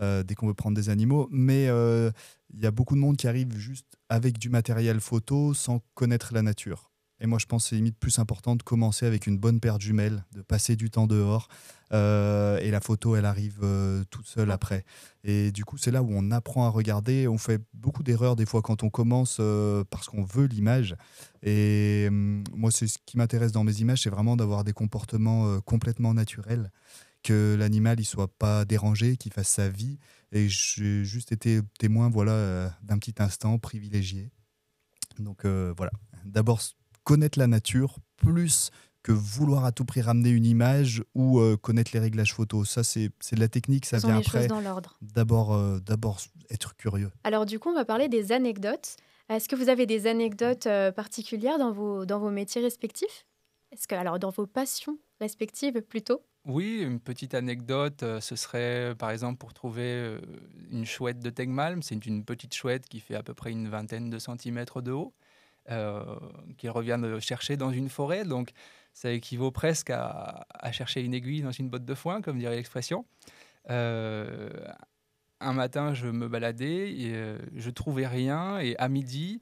euh, 0.00 0.22
dès 0.22 0.34
qu'on 0.34 0.46
veut 0.46 0.54
prendre 0.54 0.76
des 0.76 0.88
animaux. 0.88 1.28
Mais 1.30 1.68
euh, 1.68 2.10
il 2.52 2.60
y 2.60 2.66
a 2.66 2.70
beaucoup 2.70 2.94
de 2.94 3.00
monde 3.00 3.16
qui 3.16 3.28
arrive 3.28 3.56
juste 3.56 3.86
avec 4.08 4.38
du 4.38 4.48
matériel 4.48 5.00
photo 5.00 5.54
sans 5.54 5.80
connaître 5.94 6.32
la 6.32 6.42
nature. 6.42 6.90
Et 7.20 7.26
moi, 7.26 7.38
je 7.38 7.46
pense 7.46 7.64
que 7.64 7.70
c'est 7.70 7.76
limite 7.76 7.98
plus 7.98 8.18
important 8.18 8.54
de 8.54 8.62
commencer 8.62 9.04
avec 9.04 9.26
une 9.26 9.38
bonne 9.38 9.58
paire 9.58 9.78
de 9.78 9.82
jumelles, 9.82 10.24
de 10.32 10.42
passer 10.42 10.76
du 10.76 10.90
temps 10.90 11.06
dehors. 11.06 11.48
Euh, 11.92 12.58
et 12.58 12.70
la 12.70 12.80
photo, 12.80 13.16
elle 13.16 13.24
arrive 13.24 13.58
euh, 13.62 14.04
toute 14.10 14.26
seule 14.26 14.50
après. 14.50 14.84
Et 15.24 15.50
du 15.50 15.64
coup, 15.64 15.78
c'est 15.78 15.90
là 15.90 16.02
où 16.02 16.10
on 16.10 16.30
apprend 16.30 16.66
à 16.66 16.68
regarder. 16.68 17.26
On 17.26 17.38
fait 17.38 17.60
beaucoup 17.74 18.02
d'erreurs 18.02 18.36
des 18.36 18.46
fois 18.46 18.62
quand 18.62 18.82
on 18.82 18.90
commence 18.90 19.38
euh, 19.40 19.84
parce 19.90 20.06
qu'on 20.08 20.22
veut 20.22 20.46
l'image. 20.46 20.96
Et 21.42 22.06
hum, 22.08 22.44
moi, 22.54 22.70
c'est 22.70 22.86
ce 22.86 22.98
qui 23.04 23.16
m'intéresse 23.16 23.52
dans 23.52 23.64
mes 23.64 23.80
images, 23.80 24.02
c'est 24.02 24.10
vraiment 24.10 24.36
d'avoir 24.36 24.62
des 24.62 24.72
comportements 24.72 25.60
complètement 25.62 26.14
naturels, 26.14 26.70
que 27.22 27.56
l'animal 27.58 27.98
il 27.98 28.04
soit 28.04 28.28
pas 28.28 28.64
dérangé, 28.64 29.16
qu'il 29.16 29.32
fasse 29.32 29.48
sa 29.48 29.68
vie. 29.68 29.98
Et 30.30 30.48
j'ai 30.48 31.04
juste 31.04 31.32
été 31.32 31.60
témoin, 31.78 32.10
voilà, 32.10 32.70
d'un 32.82 32.98
petit 32.98 33.14
instant 33.18 33.58
privilégié. 33.58 34.30
Donc 35.18 35.46
voilà. 35.46 35.90
D'abord 36.24 36.60
connaître 37.08 37.38
la 37.38 37.46
nature 37.46 37.96
plus 38.18 38.70
que 39.02 39.12
vouloir 39.12 39.64
à 39.64 39.72
tout 39.72 39.86
prix 39.86 40.02
ramener 40.02 40.28
une 40.28 40.44
image 40.44 41.02
ou 41.14 41.40
euh, 41.40 41.56
connaître 41.56 41.92
les 41.94 42.00
réglages 42.00 42.34
photo. 42.34 42.66
Ça, 42.66 42.84
c'est 42.84 43.08
de 43.08 43.40
la 43.40 43.48
technique, 43.48 43.86
ça 43.86 43.96
vient 43.96 44.18
après. 44.18 44.46
dans 44.46 44.60
l'ordre. 44.60 44.98
D'abord, 45.00 45.54
euh, 45.54 45.78
d'abord 45.78 46.20
être 46.50 46.76
curieux. 46.76 47.10
Alors 47.24 47.46
du 47.46 47.58
coup, 47.58 47.70
on 47.70 47.74
va 47.74 47.86
parler 47.86 48.08
des 48.08 48.30
anecdotes. 48.30 48.96
Est-ce 49.30 49.48
que 49.48 49.56
vous 49.56 49.70
avez 49.70 49.86
des 49.86 50.06
anecdotes 50.06 50.66
euh, 50.66 50.92
particulières 50.92 51.58
dans 51.58 51.72
vos, 51.72 52.04
dans 52.04 52.18
vos 52.18 52.30
métiers 52.30 52.60
respectifs? 52.60 53.24
Est-ce 53.72 53.88
que 53.88 53.94
alors 53.94 54.18
dans 54.18 54.30
vos 54.30 54.46
passions 54.46 54.98
respectives 55.18 55.80
plutôt? 55.80 56.20
Oui, 56.44 56.82
une 56.82 57.00
petite 57.00 57.32
anecdote, 57.32 58.04
ce 58.20 58.36
serait 58.36 58.94
par 58.98 59.10
exemple 59.10 59.38
pour 59.38 59.54
trouver 59.54 60.18
une 60.70 60.84
chouette 60.84 61.20
de 61.20 61.30
Tegmalm. 61.30 61.82
C'est 61.82 62.04
une 62.04 62.24
petite 62.24 62.54
chouette 62.54 62.86
qui 62.86 63.00
fait 63.00 63.14
à 63.14 63.22
peu 63.22 63.32
près 63.32 63.50
une 63.50 63.68
vingtaine 63.68 64.10
de 64.10 64.18
centimètres 64.18 64.82
de 64.82 64.92
haut. 64.92 65.14
Euh, 65.70 66.02
qu'il 66.56 66.70
revient 66.70 66.98
de 67.00 67.20
chercher 67.20 67.58
dans 67.58 67.70
une 67.70 67.90
forêt. 67.90 68.24
Donc, 68.24 68.52
ça 68.98 69.12
équivaut 69.12 69.52
presque 69.52 69.90
à, 69.90 70.46
chercher 70.72 71.02
une 71.02 71.14
aiguille 71.14 71.42
dans 71.42 71.52
une 71.52 71.68
botte 71.68 71.84
de 71.84 71.94
foin, 71.94 72.20
comme 72.20 72.38
dirait 72.38 72.56
l'expression. 72.56 73.04
Euh, 73.70 74.50
un 75.40 75.52
matin, 75.52 75.94
je 75.94 76.08
me 76.08 76.26
baladais 76.26 76.92
et 76.92 77.12
euh, 77.14 77.38
je 77.54 77.70
trouvais 77.70 78.06
rien. 78.06 78.58
Et 78.58 78.76
à 78.78 78.88
midi, 78.88 79.40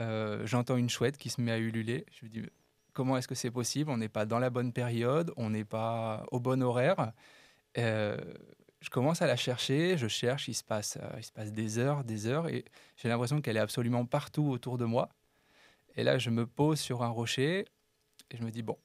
euh, 0.00 0.46
j'entends 0.46 0.76
une 0.76 0.90
chouette 0.90 1.16
qui 1.16 1.30
se 1.30 1.40
met 1.40 1.52
à 1.52 1.58
ululer. 1.58 2.04
Je 2.10 2.26
me 2.26 2.30
dis, 2.30 2.42
comment 2.92 3.16
est-ce 3.16 3.28
que 3.28 3.34
c'est 3.34 3.50
possible? 3.50 3.90
On 3.90 3.96
n'est 3.96 4.10
pas 4.10 4.26
dans 4.26 4.38
la 4.38 4.50
bonne 4.50 4.74
période, 4.74 5.32
on 5.38 5.50
n'est 5.50 5.64
pas 5.64 6.26
au 6.30 6.38
bon 6.38 6.62
horaire. 6.62 7.12
Je 7.76 8.90
commence 8.90 9.22
à 9.22 9.26
la 9.26 9.36
chercher, 9.36 9.96
je 9.96 10.06
cherche, 10.06 10.48
il 10.48 10.54
se 10.54 10.62
passe, 10.62 10.98
il 11.16 11.24
se 11.24 11.32
passe 11.32 11.50
des 11.50 11.78
heures, 11.78 12.04
des 12.04 12.26
heures, 12.26 12.48
et 12.48 12.64
j'ai 12.96 13.08
l'impression 13.08 13.40
qu'elle 13.40 13.56
est 13.56 13.60
absolument 13.60 14.04
partout 14.04 14.50
autour 14.50 14.76
de 14.76 14.84
moi. 14.84 15.08
Et 15.98 16.04
là, 16.04 16.16
je 16.16 16.30
me 16.30 16.46
pose 16.46 16.78
sur 16.78 17.02
un 17.02 17.08
rocher 17.08 17.66
et 18.30 18.36
je 18.36 18.44
me 18.44 18.52
dis, 18.52 18.62
bon, 18.62 18.78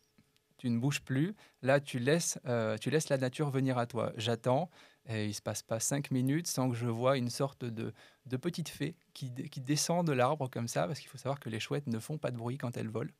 tu 0.57 0.67
ne 0.71 0.79
bouges 0.79 1.01
plus. 1.01 1.35
Là, 1.61 1.79
tu 1.79 1.99
laisses, 1.99 2.39
tu 2.81 2.89
laisses 2.89 3.09
la 3.09 3.19
nature 3.19 3.51
venir 3.51 3.77
à 3.77 3.85
toi. 3.85 4.11
J'attends. 4.17 4.71
Et 5.07 5.27
il 5.27 5.33
se 5.33 5.41
passe 5.41 5.61
pas 5.61 5.79
cinq 5.79 6.09
minutes 6.09 6.47
sans 6.47 6.71
que 6.71 6.75
je 6.75 6.87
vois 6.87 7.17
une 7.17 7.29
sorte 7.29 7.65
de, 7.65 7.93
de 8.25 8.37
petite 8.37 8.69
fée 8.69 8.95
qui, 9.13 9.31
qui 9.33 9.61
descend 9.61 10.07
de 10.07 10.11
l'arbre 10.11 10.49
comme 10.49 10.67
ça, 10.67 10.87
parce 10.87 10.99
qu'il 10.99 11.09
faut 11.09 11.19
savoir 11.19 11.39
que 11.39 11.49
les 11.49 11.59
chouettes 11.59 11.85
ne 11.85 11.99
font 11.99 12.17
pas 12.17 12.31
de 12.31 12.37
bruit 12.37 12.57
quand 12.57 12.77
elles 12.77 12.89
volent. 12.89 13.11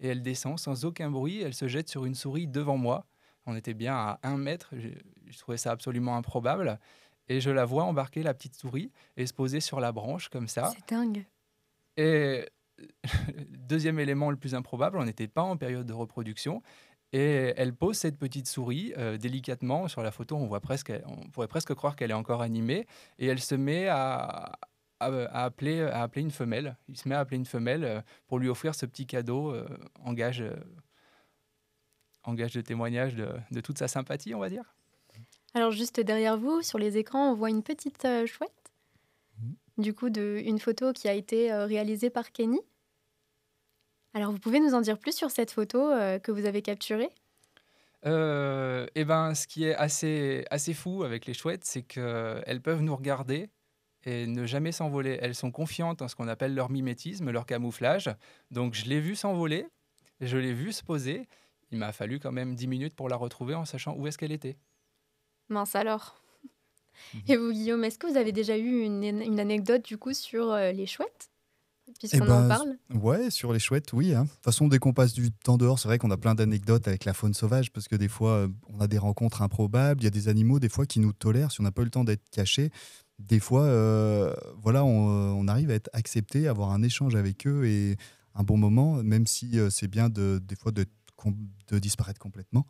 Et 0.00 0.08
elle 0.08 0.22
descend 0.22 0.58
sans 0.58 0.86
aucun 0.86 1.10
bruit, 1.10 1.42
elle 1.42 1.54
se 1.54 1.68
jette 1.68 1.90
sur 1.90 2.06
une 2.06 2.14
souris 2.14 2.46
devant 2.46 2.78
moi. 2.78 3.04
On 3.44 3.56
était 3.56 3.74
bien 3.74 3.94
à 3.94 4.20
un 4.22 4.38
mètre, 4.38 4.72
je, 4.72 5.38
trouvais 5.38 5.58
ça 5.58 5.70
absolument 5.70 6.16
improbable. 6.16 6.78
Et 7.28 7.40
je 7.40 7.50
la 7.50 7.66
vois 7.66 7.84
embarquer 7.84 8.22
la 8.22 8.32
petite 8.32 8.54
souris 8.54 8.90
et 9.18 9.26
se 9.26 9.34
poser 9.34 9.60
sur 9.60 9.80
la 9.80 9.92
branche 9.92 10.28
comme 10.28 10.48
ça. 10.48 10.72
C'est 10.74 10.94
dingue. 10.94 11.26
Et 11.96 12.46
deuxième 13.48 13.98
élément 13.98 14.30
le 14.30 14.36
plus 14.36 14.54
improbable, 14.54 14.98
on 14.98 15.04
n'était 15.04 15.28
pas 15.28 15.42
en 15.42 15.56
période 15.56 15.86
de 15.86 15.92
reproduction 15.92 16.62
et 17.14 17.54
elle 17.56 17.72
pose 17.72 17.96
cette 17.96 18.18
petite 18.18 18.48
souris 18.48 18.92
euh, 18.98 19.16
délicatement. 19.16 19.86
Sur 19.86 20.02
la 20.02 20.10
photo, 20.10 20.34
on, 20.34 20.48
voit 20.48 20.58
presque, 20.58 20.92
on 21.06 21.28
pourrait 21.28 21.46
presque 21.46 21.72
croire 21.72 21.94
qu'elle 21.94 22.10
est 22.10 22.14
encore 22.14 22.42
animée. 22.42 22.88
Et 23.20 23.26
elle 23.28 23.38
se 23.38 23.54
met 23.54 23.86
à, 23.86 24.58
appeler, 24.98 25.82
à 25.82 26.02
appeler 26.02 26.22
une 26.22 26.32
femelle. 26.32 26.76
Il 26.88 26.98
se 26.98 27.08
met 27.08 27.14
à 27.14 27.20
appeler 27.20 27.36
une 27.36 27.46
femelle 27.46 27.84
euh, 27.84 28.00
pour 28.26 28.40
lui 28.40 28.48
offrir 28.48 28.74
ce 28.74 28.84
petit 28.84 29.06
cadeau 29.06 29.52
euh, 29.52 29.64
en, 30.04 30.12
gage, 30.12 30.42
de 32.26 32.60
témoignage 32.62 33.14
de, 33.14 33.28
de, 33.52 33.60
toute 33.60 33.78
sa 33.78 33.86
sympathie, 33.86 34.34
on 34.34 34.40
va 34.40 34.48
dire. 34.48 34.74
Alors 35.54 35.70
juste 35.70 36.00
derrière 36.00 36.36
vous, 36.36 36.62
sur 36.62 36.80
les 36.80 36.96
écrans, 36.98 37.30
on 37.30 37.34
voit 37.36 37.50
une 37.50 37.62
petite 37.62 38.08
chouette. 38.26 38.63
Du 39.78 39.92
coup, 39.94 40.10
de, 40.10 40.40
une 40.44 40.58
photo 40.58 40.92
qui 40.92 41.08
a 41.08 41.14
été 41.14 41.52
réalisée 41.52 42.10
par 42.10 42.30
Kenny. 42.32 42.60
Alors, 44.14 44.30
vous 44.30 44.38
pouvez 44.38 44.60
nous 44.60 44.74
en 44.74 44.80
dire 44.80 44.96
plus 44.96 45.14
sur 45.14 45.32
cette 45.32 45.50
photo 45.50 45.90
euh, 45.90 46.20
que 46.20 46.30
vous 46.30 46.46
avez 46.46 46.62
capturée? 46.62 47.10
Euh, 48.06 48.86
eh 48.94 49.04
ben, 49.04 49.34
ce 49.34 49.48
qui 49.48 49.64
est 49.64 49.74
assez, 49.74 50.44
assez 50.50 50.72
fou 50.72 51.02
avec 51.02 51.26
les 51.26 51.34
chouettes, 51.34 51.64
c'est 51.64 51.82
qu'elles 51.82 52.60
peuvent 52.62 52.82
nous 52.82 52.94
regarder 52.94 53.50
et 54.04 54.28
ne 54.28 54.46
jamais 54.46 54.70
s'envoler. 54.70 55.18
Elles 55.20 55.34
sont 55.34 55.50
confiantes 55.50 56.00
en 56.00 56.06
ce 56.06 56.14
qu'on 56.14 56.28
appelle 56.28 56.54
leur 56.54 56.70
mimétisme, 56.70 57.30
leur 57.32 57.44
camouflage. 57.44 58.08
Donc, 58.52 58.74
je 58.74 58.84
l'ai 58.84 59.00
vue 59.00 59.16
s'envoler, 59.16 59.66
je 60.20 60.38
l'ai 60.38 60.52
vue 60.52 60.72
se 60.72 60.84
poser. 60.84 61.26
Il 61.72 61.78
m'a 61.78 61.90
fallu 61.90 62.20
quand 62.20 62.32
même 62.32 62.54
10 62.54 62.68
minutes 62.68 62.94
pour 62.94 63.08
la 63.08 63.16
retrouver 63.16 63.56
en 63.56 63.64
sachant 63.64 63.96
où 63.96 64.06
est-ce 64.06 64.16
qu'elle 64.16 64.32
était. 64.32 64.56
Mince 65.48 65.74
alors. 65.74 66.22
Et 67.28 67.36
vous, 67.36 67.52
Guillaume, 67.52 67.84
est-ce 67.84 67.98
que 67.98 68.06
vous 68.06 68.16
avez 68.16 68.32
déjà 68.32 68.56
eu 68.56 68.82
une, 68.82 69.02
une 69.04 69.40
anecdote 69.40 69.84
du 69.84 69.98
coup 69.98 70.12
sur 70.12 70.50
euh, 70.50 70.72
les 70.72 70.86
chouettes? 70.86 71.30
Puisqu'on 71.98 72.18
eh 72.26 72.30
en 72.30 72.40
ben, 72.40 72.48
parle 72.48 72.76
Ouais, 72.94 73.30
sur 73.30 73.52
les 73.52 73.58
chouettes, 73.58 73.92
oui. 73.92 74.14
Hein. 74.14 74.24
De 74.24 74.28
toute 74.28 74.44
façon, 74.44 74.68
dès 74.68 74.78
qu'on 74.78 74.94
passe 74.94 75.12
du 75.12 75.30
temps 75.30 75.58
dehors, 75.58 75.78
c'est 75.78 75.88
vrai 75.88 75.98
qu'on 75.98 76.10
a 76.10 76.16
plein 76.16 76.34
d'anecdotes 76.34 76.88
avec 76.88 77.04
la 77.04 77.12
faune 77.12 77.34
sauvage, 77.34 77.70
parce 77.72 77.88
que 77.88 77.96
des 77.96 78.08
fois, 78.08 78.30
euh, 78.30 78.48
on 78.68 78.80
a 78.80 78.86
des 78.86 78.98
rencontres 78.98 79.42
improbables. 79.42 80.00
Il 80.00 80.04
y 80.04 80.06
a 80.06 80.10
des 80.10 80.28
animaux, 80.28 80.60
des 80.60 80.70
fois, 80.70 80.86
qui 80.86 80.98
nous 80.98 81.12
tolèrent 81.12 81.52
si 81.52 81.60
on 81.60 81.64
n'a 81.64 81.72
pas 81.72 81.82
eu 81.82 81.86
le 81.86 81.90
temps 81.90 82.04
d'être 82.04 82.28
caché. 82.30 82.70
Des 83.18 83.38
fois, 83.38 83.62
euh, 83.62 84.34
voilà, 84.62 84.84
on, 84.84 85.46
arrive 85.46 85.70
à 85.70 85.74
être 85.74 85.90
accepté, 85.92 86.48
avoir 86.48 86.70
un 86.70 86.82
échange 86.82 87.14
avec 87.14 87.46
eux 87.46 87.66
et 87.66 87.96
un 88.34 88.42
bon 88.42 88.56
moment, 88.56 89.02
même 89.02 89.26
si 89.26 89.56
c'est 89.70 89.86
bien 89.86 90.08
de, 90.08 90.40
des 90.42 90.56
fois 90.56 90.72
de, 90.72 90.86
de 91.68 91.78
disparaître 91.78 92.20
complètement. 92.20 92.66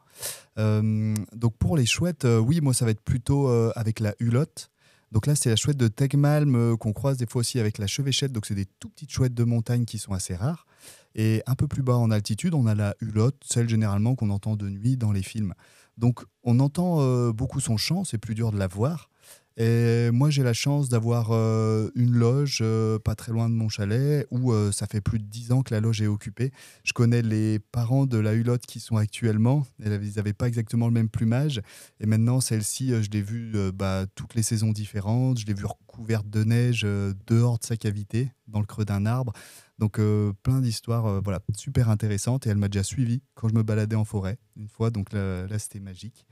donc 0.56 1.56
pour 1.58 1.76
les 1.76 1.86
chouettes, 1.86 2.24
oui, 2.24 2.60
moi, 2.60 2.74
ça 2.74 2.84
va 2.84 2.90
être 2.90 3.02
plutôt 3.02 3.48
avec 3.48 4.00
la 4.00 4.14
hulotte. 4.20 4.70
Donc 5.14 5.28
là, 5.28 5.36
c'est 5.36 5.48
la 5.48 5.54
chouette 5.54 5.76
de 5.76 5.86
Tegmalm 5.86 6.56
euh, 6.56 6.76
qu'on 6.76 6.92
croise 6.92 7.16
des 7.18 7.26
fois 7.26 7.38
aussi 7.38 7.60
avec 7.60 7.78
la 7.78 7.86
chevêchette. 7.86 8.32
Donc 8.32 8.46
c'est 8.46 8.56
des 8.56 8.66
tout 8.66 8.88
petites 8.88 9.12
chouettes 9.12 9.32
de 9.32 9.44
montagne 9.44 9.84
qui 9.84 9.98
sont 9.98 10.12
assez 10.12 10.34
rares. 10.34 10.66
Et 11.14 11.40
un 11.46 11.54
peu 11.54 11.68
plus 11.68 11.84
bas 11.84 11.96
en 11.96 12.10
altitude, 12.10 12.52
on 12.52 12.66
a 12.66 12.74
la 12.74 12.96
hulotte, 13.00 13.40
celle 13.46 13.68
généralement 13.68 14.16
qu'on 14.16 14.30
entend 14.30 14.56
de 14.56 14.68
nuit 14.68 14.96
dans 14.96 15.12
les 15.12 15.22
films. 15.22 15.54
Donc 15.98 16.24
on 16.42 16.58
entend 16.58 17.00
euh, 17.00 17.32
beaucoup 17.32 17.60
son 17.60 17.76
chant, 17.76 18.02
c'est 18.02 18.18
plus 18.18 18.34
dur 18.34 18.50
de 18.50 18.58
la 18.58 18.66
voir. 18.66 19.08
Et 19.56 20.10
moi, 20.10 20.30
j'ai 20.30 20.42
la 20.42 20.52
chance 20.52 20.88
d'avoir 20.88 21.30
euh, 21.30 21.88
une 21.94 22.12
loge 22.12 22.58
euh, 22.60 22.98
pas 22.98 23.14
très 23.14 23.30
loin 23.30 23.48
de 23.48 23.54
mon 23.54 23.68
chalet 23.68 24.26
où 24.32 24.52
euh, 24.52 24.72
ça 24.72 24.88
fait 24.88 25.00
plus 25.00 25.20
de 25.20 25.24
dix 25.24 25.52
ans 25.52 25.62
que 25.62 25.72
la 25.72 25.80
loge 25.80 26.02
est 26.02 26.08
occupée. 26.08 26.50
Je 26.82 26.92
connais 26.92 27.22
les 27.22 27.60
parents 27.60 28.06
de 28.06 28.18
la 28.18 28.32
hulotte 28.32 28.66
qui 28.66 28.80
sont 28.80 28.96
actuellement. 28.96 29.64
Ils 29.78 30.14
n'avaient 30.16 30.32
pas 30.32 30.48
exactement 30.48 30.88
le 30.88 30.92
même 30.92 31.08
plumage. 31.08 31.62
Et 32.00 32.06
maintenant, 32.06 32.40
celle-ci, 32.40 33.00
je 33.00 33.10
l'ai 33.10 33.22
vue 33.22 33.52
bah, 33.72 34.06
toutes 34.16 34.34
les 34.34 34.42
saisons 34.42 34.72
différentes. 34.72 35.38
Je 35.38 35.46
l'ai 35.46 35.54
vue 35.54 35.66
recouverte 35.66 36.28
de 36.28 36.42
neige 36.42 36.84
dehors 37.26 37.60
de 37.60 37.64
sa 37.64 37.76
cavité, 37.76 38.32
dans 38.48 38.58
le 38.58 38.66
creux 38.66 38.84
d'un 38.84 39.06
arbre. 39.06 39.32
Donc, 39.78 40.00
plein 40.42 40.60
d'histoires 40.60 41.22
voilà, 41.22 41.38
super 41.56 41.90
intéressantes. 41.90 42.48
Et 42.48 42.50
elle 42.50 42.56
m'a 42.56 42.68
déjà 42.68 42.82
suivi 42.82 43.22
quand 43.34 43.48
je 43.48 43.54
me 43.54 43.62
baladais 43.62 43.96
en 43.96 44.04
forêt 44.04 44.38
une 44.56 44.68
fois. 44.68 44.90
Donc 44.90 45.12
là, 45.12 45.46
là 45.46 45.58
c'était 45.60 45.80
magique. 45.80 46.26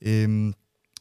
Et. 0.00 0.28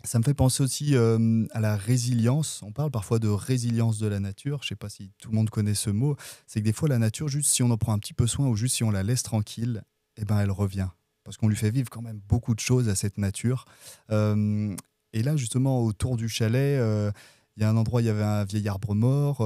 Ça 0.03 0.20
me 0.20 0.24
fait 0.24 0.34
penser 0.34 0.63
aussi 0.63 0.96
euh, 0.96 1.46
à 1.51 1.60
la 1.60 1.75
résilience. 1.75 2.62
On 2.63 2.72
parle 2.72 2.91
parfois 2.91 3.20
de 3.20 3.27
résilience 3.27 4.00
de 4.00 4.08
la 4.08 4.20
nature. 4.20 4.60
Je 4.62 4.65
ne 4.65 4.70
sais 4.70 4.75
pas 4.75 4.89
si 4.89 5.12
tout 5.20 5.29
le 5.29 5.36
monde 5.36 5.50
connaît 5.50 5.75
ce 5.75 5.89
mot. 5.89 6.15
C'est 6.48 6.60
que 6.60 6.65
des 6.65 6.74
fois, 6.74 6.89
la 6.89 6.98
nature, 6.98 7.27
juste 7.27 7.50
si 7.50 7.63
on 7.63 7.70
en 7.70 7.77
prend 7.77 7.93
un 7.93 8.00
petit 8.00 8.13
peu 8.13 8.27
soin 8.27 8.48
ou 8.48 8.55
juste 8.55 8.75
si 8.75 8.84
on 8.84 8.91
la 8.91 9.03
laisse 9.03 9.24
tranquille, 9.24 9.84
eh 10.17 10.25
ben, 10.25 10.39
elle 10.39 10.51
revient. 10.51 10.89
Parce 11.24 11.38
qu'on 11.38 11.48
lui 11.48 11.55
fait 11.55 11.70
vivre 11.70 11.89
quand 11.89 12.01
même 12.01 12.20
beaucoup 12.27 12.55
de 12.55 12.60
choses 12.60 12.89
à 12.89 12.96
cette 12.96 13.17
nature. 13.17 13.65
Euh, 14.12 14.75
et 15.13 15.24
là, 15.24 15.36
justement, 15.36 15.84
autour 15.84 16.17
du 16.17 16.29
chalet, 16.29 16.79
euh, 16.79 17.12
il 17.58 17.63
y 17.63 17.65
a 17.65 17.70
un 17.70 17.77
endroit, 17.77 18.01
il 18.01 18.05
y 18.05 18.10
avait 18.10 18.24
un 18.24 18.43
vieil 18.46 18.67
arbre 18.67 18.96
mort. 18.96 19.38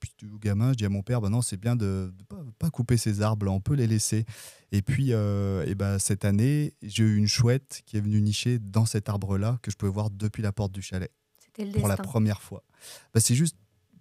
puis, 0.00 0.12
au 0.32 0.38
gamin, 0.38 0.72
je 0.72 0.78
dis 0.78 0.84
à 0.84 0.88
mon 0.88 1.02
père, 1.02 1.20
bah 1.20 1.28
non, 1.28 1.42
c'est 1.42 1.58
bien 1.58 1.76
de 1.76 2.12
ne 2.18 2.24
pas, 2.24 2.42
pas, 2.58 2.70
couper 2.70 2.96
ces 2.96 3.22
arbres, 3.22 3.48
on 3.50 3.60
peut 3.60 3.74
les 3.74 3.86
laisser. 3.86 4.24
Et 4.72 4.82
puis, 4.82 5.12
euh, 5.12 5.64
et 5.66 5.74
ben, 5.74 5.98
cette 5.98 6.24
année, 6.24 6.74
j'ai 6.82 7.04
eu 7.04 7.16
une 7.16 7.26
chouette 7.26 7.82
qui 7.86 7.96
est 7.96 8.00
venue 8.00 8.20
nicher 8.20 8.58
dans 8.58 8.86
cet 8.86 9.08
arbre-là 9.08 9.58
que 9.62 9.70
je 9.70 9.76
pouvais 9.76 9.92
voir 9.92 10.10
depuis 10.10 10.42
la 10.42 10.52
porte 10.52 10.72
du 10.72 10.82
chalet. 10.82 11.10
C'était 11.38 11.64
le 11.64 11.72
Pour 11.72 11.88
la 11.88 11.96
première 11.96 12.40
fois. 12.40 12.62
Bah, 13.12 13.20
c'est 13.20 13.34
juste 13.34 13.56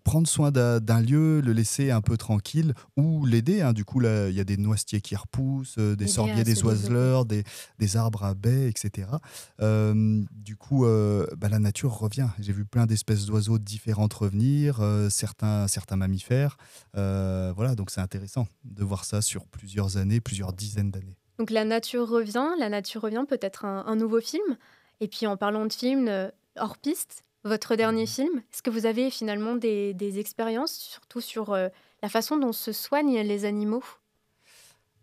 prendre 0.09 0.27
soin 0.27 0.49
d'un 0.49 1.01
lieu, 1.01 1.39
le 1.39 1.53
laisser 1.53 1.91
un 1.91 2.01
peu 2.01 2.17
tranquille 2.17 2.73
ou 2.97 3.27
l'aider. 3.27 3.61
Hein. 3.61 3.73
Du 3.73 3.85
coup, 3.85 4.01
il 4.01 4.33
y 4.33 4.39
a 4.39 4.43
des 4.43 4.57
noisetiers 4.57 5.01
qui 5.01 5.15
repoussent, 5.15 5.75
euh, 5.77 5.95
des 5.95 6.07
sorbiers, 6.07 6.43
des 6.43 6.63
oiseleurs, 6.63 7.25
des, 7.25 7.43
des, 7.77 7.95
arbres 7.95 8.23
à 8.23 8.33
baies, 8.33 8.67
etc. 8.67 9.07
Euh, 9.61 10.23
du 10.31 10.55
coup, 10.55 10.83
euh, 10.83 11.27
bah, 11.37 11.47
la 11.47 11.59
nature 11.59 11.93
revient. 11.93 12.27
J'ai 12.39 12.53
vu 12.53 12.65
plein 12.65 12.87
d'espèces 12.87 13.27
d'oiseaux 13.27 13.59
différentes 13.59 14.15
revenir, 14.15 14.81
certains, 15.11 15.67
certains 15.67 15.95
mammifères. 15.95 16.57
voilà, 16.95 17.75
donc 17.75 17.91
c'est 17.91 18.01
intéressant 18.01 18.47
de 18.63 18.83
voir 18.83 19.05
ça 19.05 19.21
sur 19.21 19.45
plusieurs 19.45 19.97
années, 19.97 20.21
plusieurs 20.21 20.53
dizaines 20.53 20.89
d'années. 20.89 21.17
Donc 21.37 21.51
la 21.51 21.65
nature 21.65 22.09
revient, 22.09 22.49
la 22.57 22.69
nature 22.69 23.03
revient, 23.03 23.25
peut-être 23.29 23.63
un, 23.63 23.85
un 23.85 23.95
nouveau 23.95 24.21
film. 24.21 24.57
Et 25.01 25.07
puis 25.07 25.27
en 25.27 25.37
parlant 25.37 25.67
de 25.67 25.73
film, 25.73 26.31
hors 26.55 26.79
piste, 26.79 27.23
votre 27.43 27.75
dernier 27.75 28.05
film. 28.05 28.41
Est-ce 28.51 28.61
que 28.61 28.69
vous 28.69 28.85
avez 28.85 29.09
finalement 29.09 29.55
des, 29.55 30.19
expériences, 30.19 30.73
surtout 30.73 31.21
sur 31.21 31.53
euh, 31.53 31.69
la 32.01 32.09
façon 32.09 32.37
dont 32.37 32.53
se 32.53 32.71
soignent 32.71 33.21
les 33.21 33.45
animaux? 33.45 33.83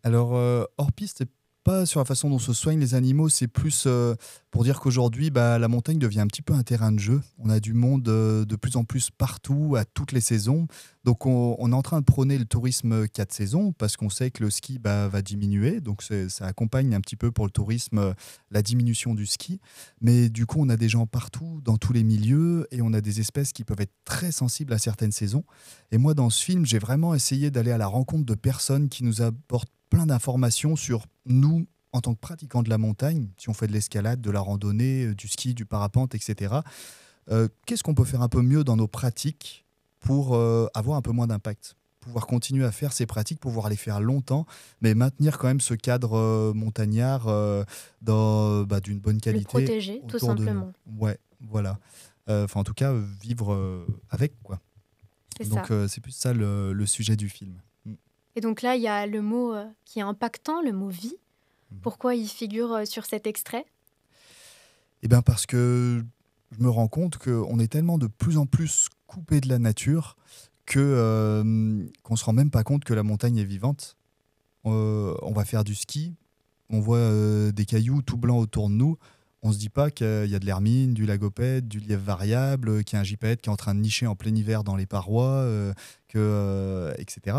Alors, 0.02 0.36
euh, 0.36 0.64
hors 0.78 0.92
piste, 0.92 1.24
pas 1.66 1.84
sur 1.84 1.98
la 1.98 2.04
façon 2.04 2.30
dont 2.30 2.38
se 2.38 2.52
soignent 2.52 2.78
les 2.78 2.94
animaux, 2.94 3.28
c'est 3.28 3.48
plus 3.48 3.86
euh, 3.88 4.14
pour 4.52 4.62
dire 4.62 4.78
qu'aujourd'hui, 4.78 5.30
bah, 5.30 5.58
la 5.58 5.66
montagne 5.66 5.98
devient 5.98 6.20
un 6.20 6.28
petit 6.28 6.40
peu 6.40 6.54
un 6.54 6.62
terrain 6.62 6.92
de 6.92 7.00
jeu. 7.00 7.20
On 7.40 7.50
a 7.50 7.58
du 7.58 7.74
monde 7.74 8.08
euh, 8.08 8.44
de 8.44 8.54
plus 8.54 8.76
en 8.76 8.84
plus 8.84 9.10
partout, 9.10 9.74
à 9.76 9.84
toutes 9.84 10.12
les 10.12 10.20
saisons. 10.20 10.68
Donc 11.02 11.26
on, 11.26 11.72
est 11.72 11.74
en 11.74 11.82
train 11.82 11.98
de 11.98 12.04
prôner 12.04 12.38
le 12.38 12.44
tourisme 12.44 13.08
4 13.08 13.32
saisons 13.32 13.72
parce 13.72 13.96
qu'on 13.96 14.10
sait 14.10 14.30
que 14.30 14.44
le 14.44 14.50
ski 14.50 14.78
bah, 14.78 15.08
va 15.08 15.22
diminuer. 15.22 15.80
Donc 15.80 16.04
ça 16.04 16.46
accompagne 16.46 16.94
un 16.94 17.00
petit 17.00 17.16
peu 17.16 17.32
pour 17.32 17.46
le 17.46 17.50
tourisme 17.50 17.98
euh, 17.98 18.14
la 18.52 18.62
diminution 18.62 19.14
du 19.14 19.26
ski. 19.26 19.60
Mais 20.00 20.28
du 20.28 20.46
coup, 20.46 20.58
on 20.60 20.68
a 20.68 20.76
des 20.76 20.88
gens 20.88 21.06
partout, 21.06 21.60
dans 21.64 21.78
tous 21.78 21.92
les 21.92 22.04
milieux, 22.04 22.68
et 22.70 22.80
on 22.80 22.92
a 22.92 23.00
des 23.00 23.18
espèces 23.18 23.52
qui 23.52 23.64
peuvent 23.64 23.80
être 23.80 23.94
très 24.04 24.30
sensibles 24.30 24.72
à 24.72 24.78
certaines 24.78 25.12
saisons. 25.12 25.44
Et 25.90 25.98
moi, 25.98 26.14
dans 26.14 26.30
ce 26.30 26.44
film, 26.44 26.64
j'ai 26.64 26.78
vraiment 26.78 27.12
essayé 27.12 27.50
d'aller 27.50 27.72
à 27.72 27.78
la 27.78 27.88
rencontre 27.88 28.24
de 28.24 28.34
personnes 28.34 28.88
qui 28.88 29.02
nous 29.02 29.20
apportent 29.20 29.70
plein 29.90 30.06
d'informations 30.06 30.76
sur 30.76 31.06
nous 31.24 31.66
en 31.96 32.00
tant 32.00 32.14
que 32.14 32.20
pratiquants 32.20 32.62
de 32.62 32.68
la 32.68 32.78
montagne, 32.78 33.28
si 33.38 33.48
on 33.48 33.54
fait 33.54 33.66
de 33.66 33.72
l'escalade, 33.72 34.20
de 34.20 34.30
la 34.30 34.40
randonnée, 34.40 35.06
euh, 35.06 35.14
du 35.14 35.28
ski, 35.28 35.54
du 35.54 35.64
parapente, 35.64 36.14
etc. 36.14 36.56
Euh, 37.30 37.48
qu'est-ce 37.66 37.82
qu'on 37.82 37.94
peut 37.94 38.04
faire 38.04 38.22
un 38.22 38.28
peu 38.28 38.42
mieux 38.42 38.64
dans 38.64 38.76
nos 38.76 38.86
pratiques 38.86 39.64
pour 40.00 40.34
euh, 40.34 40.68
avoir 40.74 40.98
un 40.98 41.02
peu 41.02 41.12
moins 41.12 41.26
d'impact? 41.26 41.76
Pouvoir 42.00 42.26
continuer 42.26 42.64
à 42.64 42.70
faire 42.70 42.92
ces 42.92 43.06
pratiques, 43.06 43.40
pouvoir 43.40 43.68
les 43.68 43.76
faire 43.76 44.00
longtemps, 44.00 44.46
mais 44.80 44.94
maintenir 44.94 45.38
quand 45.38 45.48
même 45.48 45.60
ce 45.60 45.74
cadre 45.74 46.52
montagnard 46.54 47.24
bah, 48.00 48.80
d'une 48.80 49.00
bonne 49.00 49.20
qualité. 49.20 49.58
Le 49.58 49.64
protéger, 49.64 50.02
tout 50.06 50.20
simplement. 50.20 50.72
Ouais, 51.00 51.18
voilà. 51.40 51.80
enfin 52.28 52.60
en 52.60 52.62
tout 52.62 52.74
cas 52.74 52.94
vivre 53.20 53.84
avec 54.08 54.40
quoi. 54.44 54.60
Donc 55.46 55.72
c'est 55.88 56.00
plus 56.00 56.12
ça 56.12 56.32
le, 56.32 56.86
sujet 56.86 57.16
du 57.16 57.28
film. 57.28 57.60
Et 58.36 58.40
donc 58.40 58.62
là, 58.62 58.76
il 58.76 58.82
y 58.82 58.88
a 58.88 59.06
le 59.06 59.22
mot 59.22 59.54
qui 59.84 59.98
est 59.98 60.02
impactant, 60.02 60.62
le 60.62 60.72
mot 60.72 60.88
vie. 60.88 61.16
Mm. 61.70 61.76
Pourquoi 61.82 62.14
il 62.14 62.28
figure 62.28 62.86
sur 62.86 63.04
cet 63.04 63.26
extrait? 63.26 63.66
Eh 65.02 65.08
bien 65.08 65.22
parce 65.22 65.46
que 65.46 66.04
je 66.52 66.62
me 66.62 66.70
rends 66.70 66.88
compte 66.88 67.18
qu'on 67.18 67.58
est 67.58 67.68
tellement 67.68 67.98
de 67.98 68.06
plus 68.06 68.38
en 68.38 68.46
plus 68.46 68.88
coupé 69.06 69.40
de 69.40 69.48
la 69.48 69.58
nature 69.58 70.16
que 70.64 70.80
euh, 70.80 71.84
qu'on 72.02 72.16
se 72.16 72.24
rend 72.24 72.32
même 72.32 72.50
pas 72.50 72.64
compte 72.64 72.84
que 72.84 72.94
la 72.94 73.02
montagne 73.02 73.38
est 73.38 73.44
vivante. 73.44 73.96
Euh, 74.66 75.14
on 75.22 75.32
va 75.32 75.44
faire 75.44 75.62
du 75.62 75.74
ski, 75.74 76.14
on 76.70 76.80
voit 76.80 76.98
euh, 76.98 77.52
des 77.52 77.64
cailloux 77.64 78.02
tout 78.02 78.16
blancs 78.16 78.40
autour 78.40 78.68
de 78.68 78.74
nous. 78.74 78.98
On 79.42 79.52
se 79.52 79.58
dit 79.58 79.68
pas 79.68 79.92
qu'il 79.92 80.26
y 80.26 80.34
a 80.34 80.38
de 80.40 80.44
l'hermine, 80.44 80.92
du 80.92 81.06
lagopède, 81.06 81.68
du 81.68 81.78
lièvre 81.78 82.02
variable, 82.02 82.82
qu'il 82.82 82.96
y 82.96 82.98
a 82.98 83.00
un 83.00 83.04
gypaète 83.04 83.42
qui 83.42 83.48
est 83.48 83.52
en 83.52 83.56
train 83.56 83.76
de 83.76 83.80
nicher 83.80 84.08
en 84.08 84.16
plein 84.16 84.34
hiver 84.34 84.64
dans 84.64 84.74
les 84.74 84.86
parois, 84.86 85.46
que, 86.08 86.92
etc. 86.98 87.36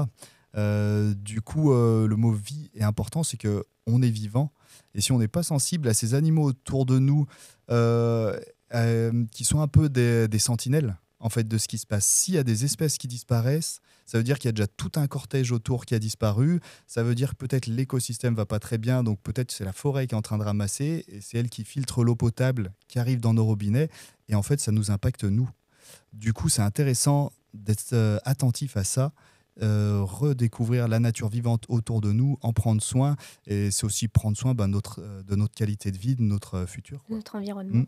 du 0.56 1.42
coup, 1.42 1.72
le 1.72 2.16
mot 2.16 2.32
vie 2.32 2.70
est 2.74 2.84
important, 2.84 3.24
c'est 3.24 3.38
que 3.38 3.64
on 3.86 4.02
est 4.02 4.10
vivant. 4.10 4.52
Et 4.96 5.02
si 5.02 5.12
on 5.12 5.20
n'est 5.20 5.28
pas 5.28 5.44
sensible 5.44 5.88
à 5.88 5.94
ces 5.94 6.14
animaux 6.14 6.44
autour 6.44 6.86
de 6.86 7.00
nous, 7.00 7.26
qui 7.70 9.44
sont 9.44 9.62
un 9.62 9.68
peu 9.68 9.90
des, 9.90 10.40
sentinelles, 10.40 10.98
en 11.20 11.30
fait 11.30 11.48
de 11.48 11.58
ce 11.58 11.68
qui 11.68 11.78
se 11.78 11.88
passe. 11.88 12.06
S'il 12.06 12.36
y 12.36 12.38
a 12.38 12.44
des 12.44 12.66
espèces 12.66 12.98
qui 12.98 13.08
disparaissent, 13.08 13.82
ça 14.06 14.18
veut 14.18 14.24
dire 14.24 14.38
qu'il 14.40 14.48
y 14.48 14.50
a 14.50 14.54
déjà 14.54 14.68
tout 14.68 14.92
un 14.96 15.08
cortège 15.08 15.52
autour 15.52 15.86
qui 15.86 15.96
a 15.96 16.00
disparu. 16.00 16.60
Ça 16.86 17.04
veut 17.04 17.16
dire 17.16 17.32
que 17.32 17.36
peut-être 17.36 17.68
l'écosystème 17.68 18.36
va 18.36 18.46
pas 18.46 18.60
très 18.60 18.78
bien, 18.78 19.04
donc 19.04 19.20
peut-être 19.22 19.52
c'est 19.52 19.66
la 19.66 19.74
forêt 19.74 20.08
qui 20.08 20.16
est 20.16 20.18
en 20.18 20.22
train 20.22 20.38
de 20.38 20.44
ramasser 20.44 21.06
et 21.08 21.22
c'est 21.22 21.38
elle 21.38 21.50
qui 21.50 21.64
filtre 21.64 22.04
l'eau 22.04 22.16
potable 22.16 22.74
qui 22.88 23.00
arrive 23.00 23.20
dans 23.20 23.34
nos 23.34 23.46
robinets. 23.46 23.90
Et 24.30 24.36
en 24.36 24.44
fait, 24.44 24.60
ça 24.60 24.72
nous 24.72 24.92
impacte 24.92 25.24
nous. 25.24 25.50
Du 26.14 26.34
coup, 26.34 26.50
c'est 26.50 26.62
intéressant 26.62 27.32
d'être 27.54 27.94
euh, 27.94 28.20
attentif 28.24 28.78
à 28.78 28.84
ça. 28.84 29.14
Euh, 29.64 30.02
redécouvrir 30.04 30.88
la 30.88 31.00
nature 31.00 31.30
vivante 31.30 31.66
autour 31.68 32.00
de 32.00 32.12
nous, 32.12 32.38
en 32.42 32.54
prendre 32.54 32.82
soin, 32.82 33.16
et 33.48 33.72
c'est 33.72 33.86
aussi 33.86 34.08
prendre 34.08 34.38
soin 34.38 34.54
ben, 34.54 34.68
notre, 34.68 35.02
euh, 35.02 35.24
de 35.24 35.36
notre 35.36 35.56
qualité 35.56 35.92
de 35.92 35.98
vie, 35.98 36.16
de 36.16 36.22
notre 36.22 36.66
futur. 36.66 37.04
Notre 37.10 37.36
environnement. 37.36 37.80
Mm. 37.80 37.88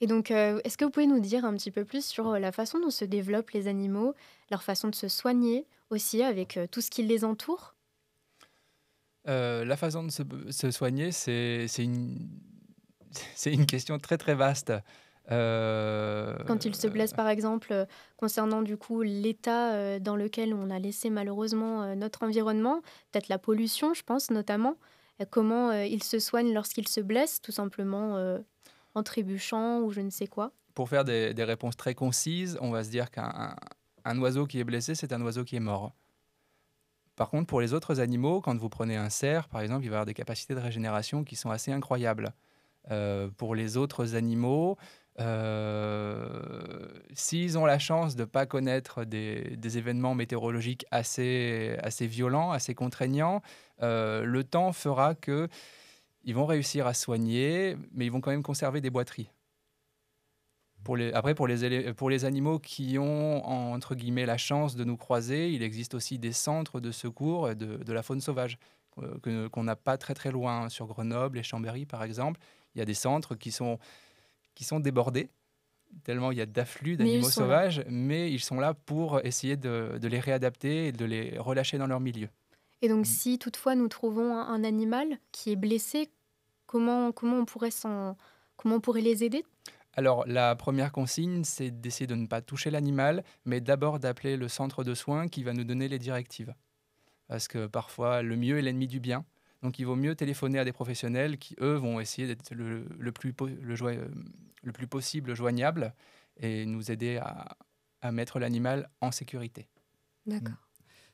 Et 0.00 0.06
donc, 0.06 0.30
euh, 0.30 0.60
est-ce 0.64 0.76
que 0.76 0.84
vous 0.84 0.90
pouvez 0.90 1.06
nous 1.06 1.20
dire 1.20 1.44
un 1.44 1.54
petit 1.54 1.70
peu 1.70 1.84
plus 1.84 2.04
sur 2.04 2.28
euh, 2.28 2.38
la 2.38 2.52
façon 2.52 2.78
dont 2.80 2.90
se 2.90 3.04
développent 3.04 3.50
les 3.52 3.66
animaux, 3.66 4.14
leur 4.50 4.62
façon 4.62 4.88
de 4.88 4.94
se 4.94 5.08
soigner 5.08 5.66
aussi 5.88 6.22
avec 6.22 6.56
euh, 6.56 6.66
tout 6.66 6.80
ce 6.80 6.90
qui 6.90 7.02
les 7.02 7.24
entoure? 7.24 7.74
La 9.24 9.76
façon 9.76 10.04
de 10.04 10.10
se, 10.52 10.70
soigner, 10.70 11.10
c'est 11.10 11.66
une, 11.78 12.28
une 13.46 13.66
question 13.66 13.98
très 13.98 14.18
très 14.18 14.36
vaste. 14.36 14.72
Quand 15.28 16.64
ils 16.64 16.74
se 16.74 16.86
blessent, 16.86 17.14
par 17.14 17.28
exemple, 17.28 17.86
concernant 18.16 18.62
du 18.62 18.76
coup 18.76 19.02
l'état 19.02 19.98
dans 19.98 20.16
lequel 20.16 20.54
on 20.54 20.70
a 20.70 20.78
laissé 20.78 21.10
malheureusement 21.10 21.94
notre 21.96 22.22
environnement, 22.22 22.80
peut-être 23.10 23.28
la 23.28 23.38
pollution, 23.38 23.92
je 23.94 24.02
pense 24.02 24.30
notamment, 24.30 24.76
comment 25.30 25.72
ils 25.72 26.04
se 26.04 26.18
soignent 26.18 26.52
lorsqu'ils 26.52 26.88
se 26.88 27.00
blessent, 27.00 27.40
tout 27.40 27.52
simplement 27.52 28.38
en 28.96 29.02
trébuchant 29.02 29.80
ou 29.80 29.92
je 29.92 30.00
ne 30.00 30.10
sais 30.10 30.26
quoi 30.26 30.52
Pour 30.74 30.88
faire 30.88 31.04
des, 31.04 31.34
réponses 31.38 31.76
très 31.76 31.94
concises, 31.94 32.58
on 32.60 32.70
va 32.70 32.82
se 32.82 32.90
dire 32.90 33.10
qu'un 33.10 34.18
oiseau 34.18 34.46
qui 34.46 34.58
est 34.58 34.64
blessé, 34.64 34.94
c'est 34.94 35.12
un 35.12 35.20
oiseau 35.22 35.44
qui 35.44 35.56
est 35.56 35.60
mort. 35.60 35.92
Par 37.14 37.30
contre, 37.30 37.46
pour 37.46 37.60
les 37.60 37.72
autres 37.72 38.00
animaux, 38.00 38.40
quand 38.40 38.56
vous 38.56 38.68
prenez 38.68 38.96
un 38.96 39.10
cerf, 39.10 39.48
par 39.48 39.60
exemple, 39.60 39.84
il 39.84 39.90
va 39.90 39.96
avoir 39.96 40.06
des 40.06 40.14
capacités 40.14 40.54
de 40.54 40.60
régénération 40.60 41.24
qui 41.24 41.36
sont 41.36 41.50
assez 41.50 41.72
incroyables. 41.72 42.32
Euh, 42.90 43.28
pour 43.36 43.54
les 43.54 43.76
autres 43.76 44.14
animaux, 44.14 44.76
euh, 45.20 46.88
s'ils 47.14 47.58
ont 47.58 47.64
la 47.64 47.78
chance 47.78 48.16
de 48.16 48.22
ne 48.22 48.26
pas 48.26 48.46
connaître 48.46 49.04
des, 49.04 49.78
événements 49.78 50.14
météorologiques 50.14 50.86
assez, 50.90 51.76
assez 51.82 52.06
violents, 52.06 52.52
assez 52.52 52.74
contraignants, 52.74 53.42
euh, 53.82 54.24
le 54.24 54.44
temps 54.44 54.72
fera 54.72 55.14
que 55.14 55.48
ils 56.24 56.34
vont 56.34 56.46
réussir 56.46 56.86
à 56.86 56.94
soigner, 56.94 57.76
mais 57.92 58.06
ils 58.06 58.10
vont 58.10 58.20
quand 58.20 58.32
même 58.32 58.42
conserver 58.42 58.80
des 58.80 58.90
boiteries. 58.90 59.30
Après, 61.14 61.34
pour 61.34 61.48
les, 61.48 62.24
animaux 62.24 62.60
qui 62.60 62.96
ont, 62.96 63.44
entre 63.44 63.96
guillemets, 63.96 64.26
la 64.26 64.36
chance 64.36 64.76
de 64.76 64.84
nous 64.84 64.96
croiser, 64.96 65.50
il 65.50 65.64
existe 65.64 65.94
aussi 65.94 66.16
des 66.16 66.30
centres 66.30 66.78
de 66.78 66.92
secours 66.92 67.56
de, 67.56 67.76
de 67.78 67.92
la 67.92 68.04
faune 68.04 68.20
sauvage 68.20 68.56
euh, 69.02 69.48
qu'on 69.50 69.62
n'a 69.62 69.76
pas 69.76 69.98
très 69.98 70.14
très 70.14 70.30
loin, 70.30 70.70
sur 70.70 70.86
Grenoble 70.86 71.38
et 71.38 71.42
Chambéry 71.42 71.84
par 71.84 72.02
exemple. 72.02 72.40
Il 72.74 72.78
y 72.78 72.82
a 72.82 72.86
des 72.86 72.94
centres 72.94 73.34
qui 73.34 73.50
sont, 73.50 73.78
qui 74.56 74.64
sont 74.64 74.80
débordés, 74.80 75.30
tellement 76.02 76.32
il 76.32 76.38
y 76.38 76.40
a 76.40 76.46
d'afflux 76.46 76.96
d'animaux 76.96 77.30
sauvages, 77.30 77.84
mais 77.88 78.32
ils 78.32 78.40
sont 78.40 78.58
là 78.58 78.74
pour 78.74 79.24
essayer 79.24 79.56
de, 79.56 79.98
de, 80.00 80.08
les 80.08 80.18
réadapter 80.18 80.88
et 80.88 80.92
de 80.92 81.04
les 81.04 81.38
relâcher 81.38 81.78
dans 81.78 81.86
leur 81.86 82.00
milieu. 82.00 82.28
Et 82.82 82.88
donc, 82.88 83.02
mm. 83.02 83.04
si 83.04 83.38
toutefois 83.38 83.76
nous 83.76 83.86
trouvons 83.86 84.36
un 84.36 84.64
animal 84.64 85.18
qui 85.30 85.52
est 85.52 85.56
blessé, 85.56 86.10
Comment, 86.66 87.12
comment, 87.12 87.38
on 87.38 87.44
pourrait 87.44 87.70
comment 88.56 88.74
on 88.76 88.80
pourrait 88.80 89.00
les 89.00 89.22
aider? 89.22 89.44
Alors, 89.94 90.26
la 90.26 90.54
première 90.56 90.92
consigne, 90.92 91.44
c'est 91.44 91.70
d'essayer 91.70 92.06
de 92.06 92.16
ne 92.16 92.26
pas 92.26 92.42
toucher 92.42 92.70
l'animal, 92.70 93.24
mais 93.44 93.60
d'abord 93.60 93.98
d'appeler 93.98 94.36
le 94.36 94.48
centre 94.48 94.84
de 94.84 94.92
soins 94.92 95.28
qui 95.28 95.42
va 95.42 95.52
nous 95.52 95.64
donner 95.64 95.88
les 95.88 95.98
directives. 95.98 96.54
Parce 97.28 97.48
que 97.48 97.66
parfois, 97.66 98.22
le 98.22 98.36
mieux 98.36 98.58
est 98.58 98.62
l'ennemi 98.62 98.88
du 98.88 99.00
bien. 99.00 99.24
Donc, 99.62 99.78
il 99.78 99.84
vaut 99.84 99.96
mieux 99.96 100.14
téléphoner 100.14 100.58
à 100.58 100.64
des 100.64 100.72
professionnels 100.72 101.38
qui, 101.38 101.56
eux, 101.60 101.74
vont 101.74 102.00
essayer 102.00 102.26
d'être 102.28 102.54
le, 102.54 102.84
plus, 103.12 103.34
le, 103.40 104.10
le, 104.62 104.72
plus 104.72 104.86
possible 104.86 105.34
joignable 105.34 105.94
et 106.38 106.66
nous 106.66 106.90
aider 106.90 107.16
à, 107.16 107.56
à 108.02 108.12
mettre 108.12 108.38
l'animal 108.38 108.90
en 109.00 109.10
sécurité. 109.10 109.68
D'accord. 110.26 110.56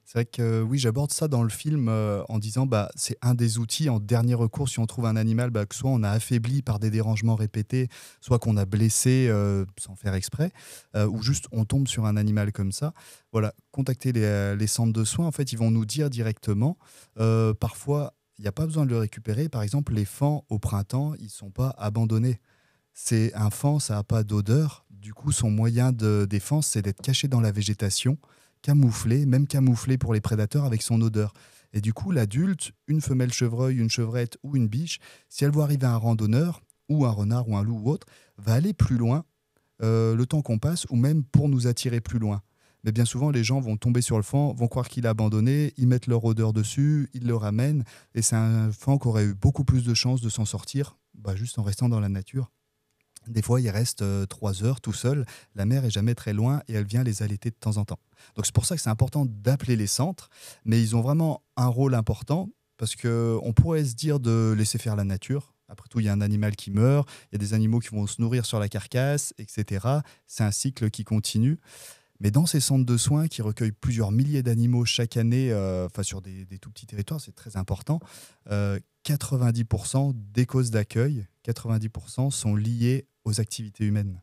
C'est 0.04 0.18
vrai 0.18 0.24
que 0.24 0.62
oui, 0.62 0.78
j'aborde 0.78 1.12
ça 1.12 1.28
dans 1.28 1.42
le 1.42 1.48
film 1.48 1.88
euh, 1.88 2.22
en 2.28 2.38
disant 2.38 2.66
bah 2.66 2.90
c'est 2.96 3.16
un 3.22 3.34
des 3.34 3.58
outils 3.58 3.88
en 3.88 4.00
dernier 4.00 4.34
recours 4.34 4.68
si 4.68 4.80
on 4.80 4.86
trouve 4.86 5.06
un 5.06 5.16
animal 5.16 5.50
bah, 5.50 5.64
que 5.64 5.74
soit 5.74 5.90
on 5.90 6.02
a 6.02 6.10
affaibli 6.10 6.60
par 6.60 6.80
des 6.80 6.90
dérangements 6.90 7.36
répétés, 7.36 7.88
soit 8.20 8.38
qu'on 8.38 8.56
a 8.56 8.64
blessé 8.64 9.28
euh, 9.30 9.64
sans 9.78 9.94
faire 9.94 10.14
exprès, 10.14 10.50
euh, 10.96 11.06
ou 11.06 11.22
juste 11.22 11.46
on 11.52 11.64
tombe 11.64 11.86
sur 11.86 12.04
un 12.04 12.16
animal 12.16 12.52
comme 12.52 12.72
ça. 12.72 12.94
Voilà, 13.30 13.54
contacter 13.70 14.12
les, 14.12 14.56
les, 14.56 14.66
centres 14.66 14.92
de 14.92 15.04
soins. 15.04 15.26
En 15.26 15.32
fait, 15.32 15.52
ils 15.52 15.58
vont 15.58 15.70
nous 15.70 15.86
dire 15.86 16.10
directement. 16.10 16.76
parfois, 17.60 18.14
il 18.42 18.46
n'y 18.46 18.48
a 18.48 18.52
pas 18.52 18.66
besoin 18.66 18.86
de 18.86 18.90
le 18.90 18.98
récupérer. 18.98 19.48
Par 19.48 19.62
exemple, 19.62 19.94
les 19.94 20.04
fans 20.04 20.44
au 20.48 20.58
printemps, 20.58 21.14
ils 21.20 21.30
sont 21.30 21.52
pas 21.52 21.76
abandonnés. 21.78 22.40
C'est 22.92 23.32
un 23.34 23.50
fan, 23.50 23.78
ça 23.78 23.94
n'a 23.94 24.02
pas 24.02 24.24
d'odeur. 24.24 24.84
Du 24.90 25.14
coup, 25.14 25.30
son 25.30 25.48
moyen 25.48 25.92
de 25.92 26.26
défense, 26.28 26.66
c'est 26.66 26.82
d'être 26.82 27.00
caché 27.00 27.28
dans 27.28 27.40
la 27.40 27.52
végétation 27.52 28.18
camouflé, 28.60 29.26
même 29.26 29.46
camouflé 29.46 29.96
pour 29.96 30.12
les 30.12 30.20
prédateurs 30.20 30.64
avec 30.64 30.82
son 30.82 31.00
odeur. 31.02 31.32
Et 31.72 31.80
du 31.80 31.92
coup, 31.92 32.10
l'adulte, 32.10 32.72
une 32.88 33.00
femelle 33.00 33.32
chevreuil, 33.32 33.76
une 33.76 33.88
chevrette 33.88 34.36
ou 34.42 34.56
une 34.56 34.66
biche, 34.66 34.98
si 35.28 35.44
elle 35.44 35.52
voit 35.52 35.62
arriver 35.62 35.86
un 35.86 35.96
randonneur, 35.96 36.62
ou 36.88 37.06
un 37.06 37.10
renard, 37.10 37.48
ou 37.48 37.56
un 37.56 37.62
loup 37.62 37.78
ou 37.84 37.90
autre, 37.90 38.08
va 38.38 38.54
aller 38.54 38.72
plus 38.72 38.96
loin 38.96 39.24
euh, 39.84 40.16
le 40.16 40.26
temps 40.26 40.42
qu'on 40.42 40.58
passe, 40.58 40.84
ou 40.90 40.96
même 40.96 41.22
pour 41.22 41.48
nous 41.48 41.68
attirer 41.68 42.00
plus 42.00 42.18
loin. 42.18 42.42
Mais 42.84 42.92
bien 42.92 43.04
souvent, 43.04 43.30
les 43.30 43.44
gens 43.44 43.60
vont 43.60 43.76
tomber 43.76 44.02
sur 44.02 44.16
le 44.16 44.22
fond, 44.22 44.52
vont 44.54 44.68
croire 44.68 44.88
qu'il 44.88 45.06
a 45.06 45.10
abandonné, 45.10 45.72
ils 45.76 45.86
mettent 45.86 46.06
leur 46.08 46.24
odeur 46.24 46.52
dessus, 46.52 47.08
ils 47.14 47.26
le 47.26 47.36
ramènent, 47.36 47.84
et 48.14 48.22
c'est 48.22 48.36
un 48.36 48.72
fan 48.72 48.98
qui 48.98 49.08
aurait 49.08 49.24
eu 49.24 49.34
beaucoup 49.34 49.64
plus 49.64 49.84
de 49.84 49.94
chances 49.94 50.20
de 50.20 50.28
s'en 50.28 50.44
sortir, 50.44 50.96
bah, 51.14 51.36
juste 51.36 51.58
en 51.58 51.62
restant 51.62 51.88
dans 51.88 52.00
la 52.00 52.08
nature. 52.08 52.50
Des 53.28 53.42
fois, 53.42 53.60
il 53.60 53.70
reste 53.70 54.02
euh, 54.02 54.26
trois 54.26 54.64
heures 54.64 54.80
tout 54.80 54.92
seul. 54.92 55.24
La 55.54 55.64
mer 55.64 55.84
est 55.84 55.90
jamais 55.90 56.14
très 56.14 56.32
loin 56.32 56.60
et 56.68 56.74
elle 56.74 56.84
vient 56.84 57.04
les 57.04 57.22
allaiter 57.22 57.50
de 57.50 57.54
temps 57.54 57.76
en 57.76 57.84
temps. 57.84 58.00
Donc 58.34 58.46
c'est 58.46 58.54
pour 58.54 58.66
ça 58.66 58.74
que 58.74 58.82
c'est 58.82 58.90
important 58.90 59.26
d'appeler 59.26 59.76
les 59.76 59.86
centres, 59.86 60.28
mais 60.64 60.80
ils 60.80 60.96
ont 60.96 61.02
vraiment 61.02 61.42
un 61.56 61.68
rôle 61.68 61.94
important 61.94 62.50
parce 62.78 62.96
que 62.96 63.38
on 63.42 63.52
pourrait 63.52 63.84
se 63.84 63.94
dire 63.94 64.18
de 64.18 64.54
laisser 64.56 64.78
faire 64.78 64.96
la 64.96 65.04
nature. 65.04 65.54
Après 65.68 65.88
tout, 65.88 66.00
il 66.00 66.06
y 66.06 66.08
a 66.08 66.12
un 66.12 66.20
animal 66.20 66.56
qui 66.56 66.70
meurt, 66.70 67.08
il 67.30 67.34
y 67.34 67.36
a 67.36 67.38
des 67.38 67.54
animaux 67.54 67.78
qui 67.78 67.88
vont 67.88 68.06
se 68.06 68.20
nourrir 68.20 68.44
sur 68.44 68.58
la 68.58 68.68
carcasse, 68.68 69.32
etc. 69.38 69.86
C'est 70.26 70.44
un 70.44 70.50
cycle 70.50 70.90
qui 70.90 71.04
continue. 71.04 71.58
Mais 72.22 72.30
dans 72.30 72.46
ces 72.46 72.60
centres 72.60 72.86
de 72.86 72.96
soins 72.96 73.26
qui 73.26 73.42
recueillent 73.42 73.72
plusieurs 73.72 74.12
milliers 74.12 74.44
d'animaux 74.44 74.84
chaque 74.84 75.16
année, 75.16 75.50
euh, 75.50 75.86
enfin 75.86 76.04
sur 76.04 76.22
des, 76.22 76.46
tout 76.60 76.70
petits 76.70 76.86
territoires, 76.86 77.20
c'est 77.20 77.34
très 77.34 77.56
important, 77.56 77.98
90% 78.48 80.10
euh, 80.10 80.12
des 80.14 80.46
causes 80.46 80.70
d'accueil, 80.70 81.26
90% 81.44 82.30
sont 82.30 82.54
liées 82.54 83.08
aux 83.24 83.40
activités 83.40 83.84
humaines. 83.84 84.22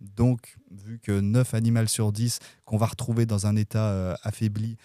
Donc, 0.00 0.56
vu 0.70 1.00
que 1.00 1.18
9 1.20 1.54
animaux 1.54 1.86
sur 1.88 2.12
10 2.12 2.38
qu'on 2.64 2.76
va 2.76 2.86
retrouver 2.86 3.26
dans 3.26 3.46
un 3.48 3.56
état 3.56 3.90
euh, 3.90 4.14
affaibli 4.22 4.76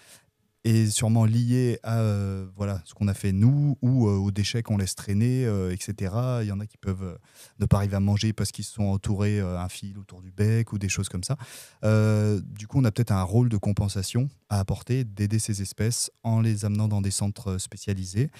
est 0.64 0.90
sûrement 0.90 1.24
lié 1.24 1.78
à 1.82 2.00
euh, 2.00 2.46
voilà, 2.56 2.80
ce 2.84 2.94
qu'on 2.94 3.08
a 3.08 3.14
fait 3.14 3.32
nous 3.32 3.76
ou 3.82 4.06
euh, 4.06 4.12
aux 4.12 4.30
déchets 4.30 4.62
qu'on 4.62 4.76
laisse 4.76 4.94
traîner, 4.94 5.42
etc. 5.70 6.14
Il 6.42 6.46
y 6.46 6.52
en 6.52 6.60
a 6.60 6.66
qui 6.66 6.76
peuvent 6.76 7.18
ne 7.58 7.66
pas 7.66 7.78
arriver 7.78 7.96
à 7.96 8.00
manger 8.00 8.32
parce 8.32 8.52
qu'ils 8.52 8.64
se 8.64 8.74
sont 8.74 8.84
entourés 8.84 9.40
un 9.40 9.68
fil 9.68 9.98
autour 9.98 10.22
du 10.22 10.30
bec 10.30 10.72
ou 10.72 10.78
des 10.78 10.88
choses 10.88 11.08
comme 11.08 11.24
ça. 11.24 11.36
du 11.82 12.66
coup, 12.66 12.80
on 12.80 12.84
a 12.84 12.92
peut-être 12.92 13.12
un 13.12 13.22
rôle 13.22 13.48
de 13.48 13.56
compensation 13.56 14.28
à 14.48 14.60
apporter, 14.60 15.04
d'aider 15.04 15.38
ces 15.38 15.62
espèces 15.62 16.10
en 16.22 16.40
les 16.40 16.64
amenant 16.64 16.88
dans 16.88 17.00
des 17.00 17.10
centres 17.10 17.58
spécialisés, 17.58 18.30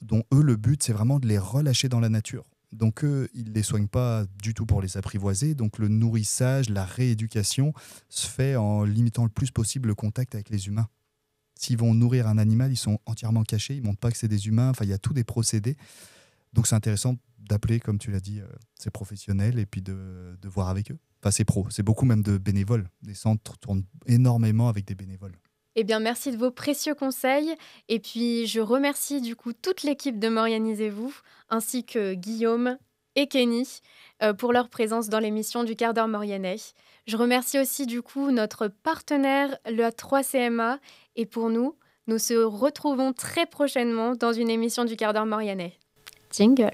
dont 0.00 0.22
eux, 0.32 0.42
le 0.42 0.56
but, 0.56 0.82
c'est 0.82 0.92
vraiment 0.92 1.18
de 1.18 1.26
les 1.26 1.38
relâcher 1.38 1.88
dans 1.88 2.00
la 2.00 2.08
nature 2.08 2.44
Donc 2.72 3.04
eux, 3.04 3.28
ils 3.34 3.48
ne 3.50 3.54
les 3.54 3.62
soignent 3.62 3.88
pas 3.88 4.24
du 4.42 4.54
tout 4.54 4.66
pour 4.66 4.82
les 4.82 4.96
apprivoiser. 4.96 5.54
Donc 5.54 5.78
le 5.78 5.88
nourrissage, 5.88 6.68
la 6.68 6.84
rééducation 6.84 7.72
se 8.08 8.26
fait 8.26 8.56
en 8.56 8.84
limitant 8.84 9.24
le 9.24 9.30
plus 9.30 9.50
possible 9.50 9.88
le 9.88 9.94
contact 9.94 10.34
avec 10.34 10.50
les 10.50 10.68
humains. 10.68 10.88
S'ils 11.58 11.78
vont 11.78 11.94
nourrir 11.94 12.26
un 12.26 12.38
animal, 12.38 12.70
ils 12.70 12.76
sont 12.76 12.98
entièrement 13.06 13.42
cachés, 13.42 13.74
ils 13.74 13.82
ne 13.82 13.86
montrent 13.86 14.00
pas 14.00 14.10
que 14.10 14.18
c'est 14.18 14.28
des 14.28 14.46
humains, 14.46 14.70
enfin 14.70 14.84
il 14.84 14.90
y 14.90 14.94
a 14.94 14.98
tous 14.98 15.14
des 15.14 15.24
procédés. 15.24 15.76
Donc 16.52 16.66
c'est 16.66 16.74
intéressant 16.74 17.16
d'appeler, 17.38 17.80
comme 17.80 17.98
tu 17.98 18.10
l'as 18.10 18.20
dit, 18.20 18.40
euh, 18.40 18.46
ces 18.78 18.90
professionnels 18.90 19.58
et 19.58 19.66
puis 19.66 19.82
de, 19.82 20.36
de 20.40 20.48
voir 20.48 20.68
avec 20.68 20.90
eux. 20.90 20.98
Enfin 21.22 21.30
c'est 21.30 21.44
pro, 21.44 21.66
c'est 21.70 21.82
beaucoup 21.82 22.04
même 22.04 22.22
de 22.22 22.38
bénévoles. 22.38 22.88
Les 23.02 23.14
centres 23.14 23.56
tournent 23.58 23.84
énormément 24.06 24.68
avec 24.68 24.84
des 24.84 24.94
bénévoles. 24.94 25.36
Eh 25.78 25.84
bien, 25.84 26.00
merci 26.00 26.32
de 26.32 26.38
vos 26.38 26.50
précieux 26.50 26.94
conseils. 26.94 27.54
Et 27.88 28.00
puis, 28.00 28.46
je 28.46 28.60
remercie 28.60 29.20
du 29.20 29.36
coup 29.36 29.52
toute 29.52 29.82
l'équipe 29.82 30.18
de 30.18 30.28
Morianisez-vous, 30.28 31.14
ainsi 31.50 31.84
que 31.84 32.14
Guillaume 32.14 32.78
et 33.16 33.26
Kenny 33.26 33.80
euh, 34.22 34.32
pour 34.32 34.52
leur 34.52 34.68
présence 34.68 35.08
dans 35.08 35.18
l'émission 35.18 35.64
du 35.64 35.74
quart 35.74 35.92
d'heure 35.92 36.08
Mauriennais. 36.08 36.56
Je 37.06 37.16
remercie 37.16 37.58
aussi 37.58 37.86
du 37.86 38.02
coup 38.02 38.30
notre 38.30 38.68
partenaire, 38.68 39.56
le 39.66 39.88
3CMA. 39.88 40.78
Et 41.16 41.26
pour 41.26 41.50
nous, 41.50 41.74
nous 42.06 42.18
se 42.18 42.34
retrouvons 42.34 43.12
très 43.12 43.46
prochainement 43.46 44.14
dans 44.14 44.32
une 44.32 44.50
émission 44.50 44.84
du 44.84 44.96
quart 44.96 45.12
d'heure 45.12 45.26
Mauriennais. 45.26 45.78
Jingle. 46.30 46.70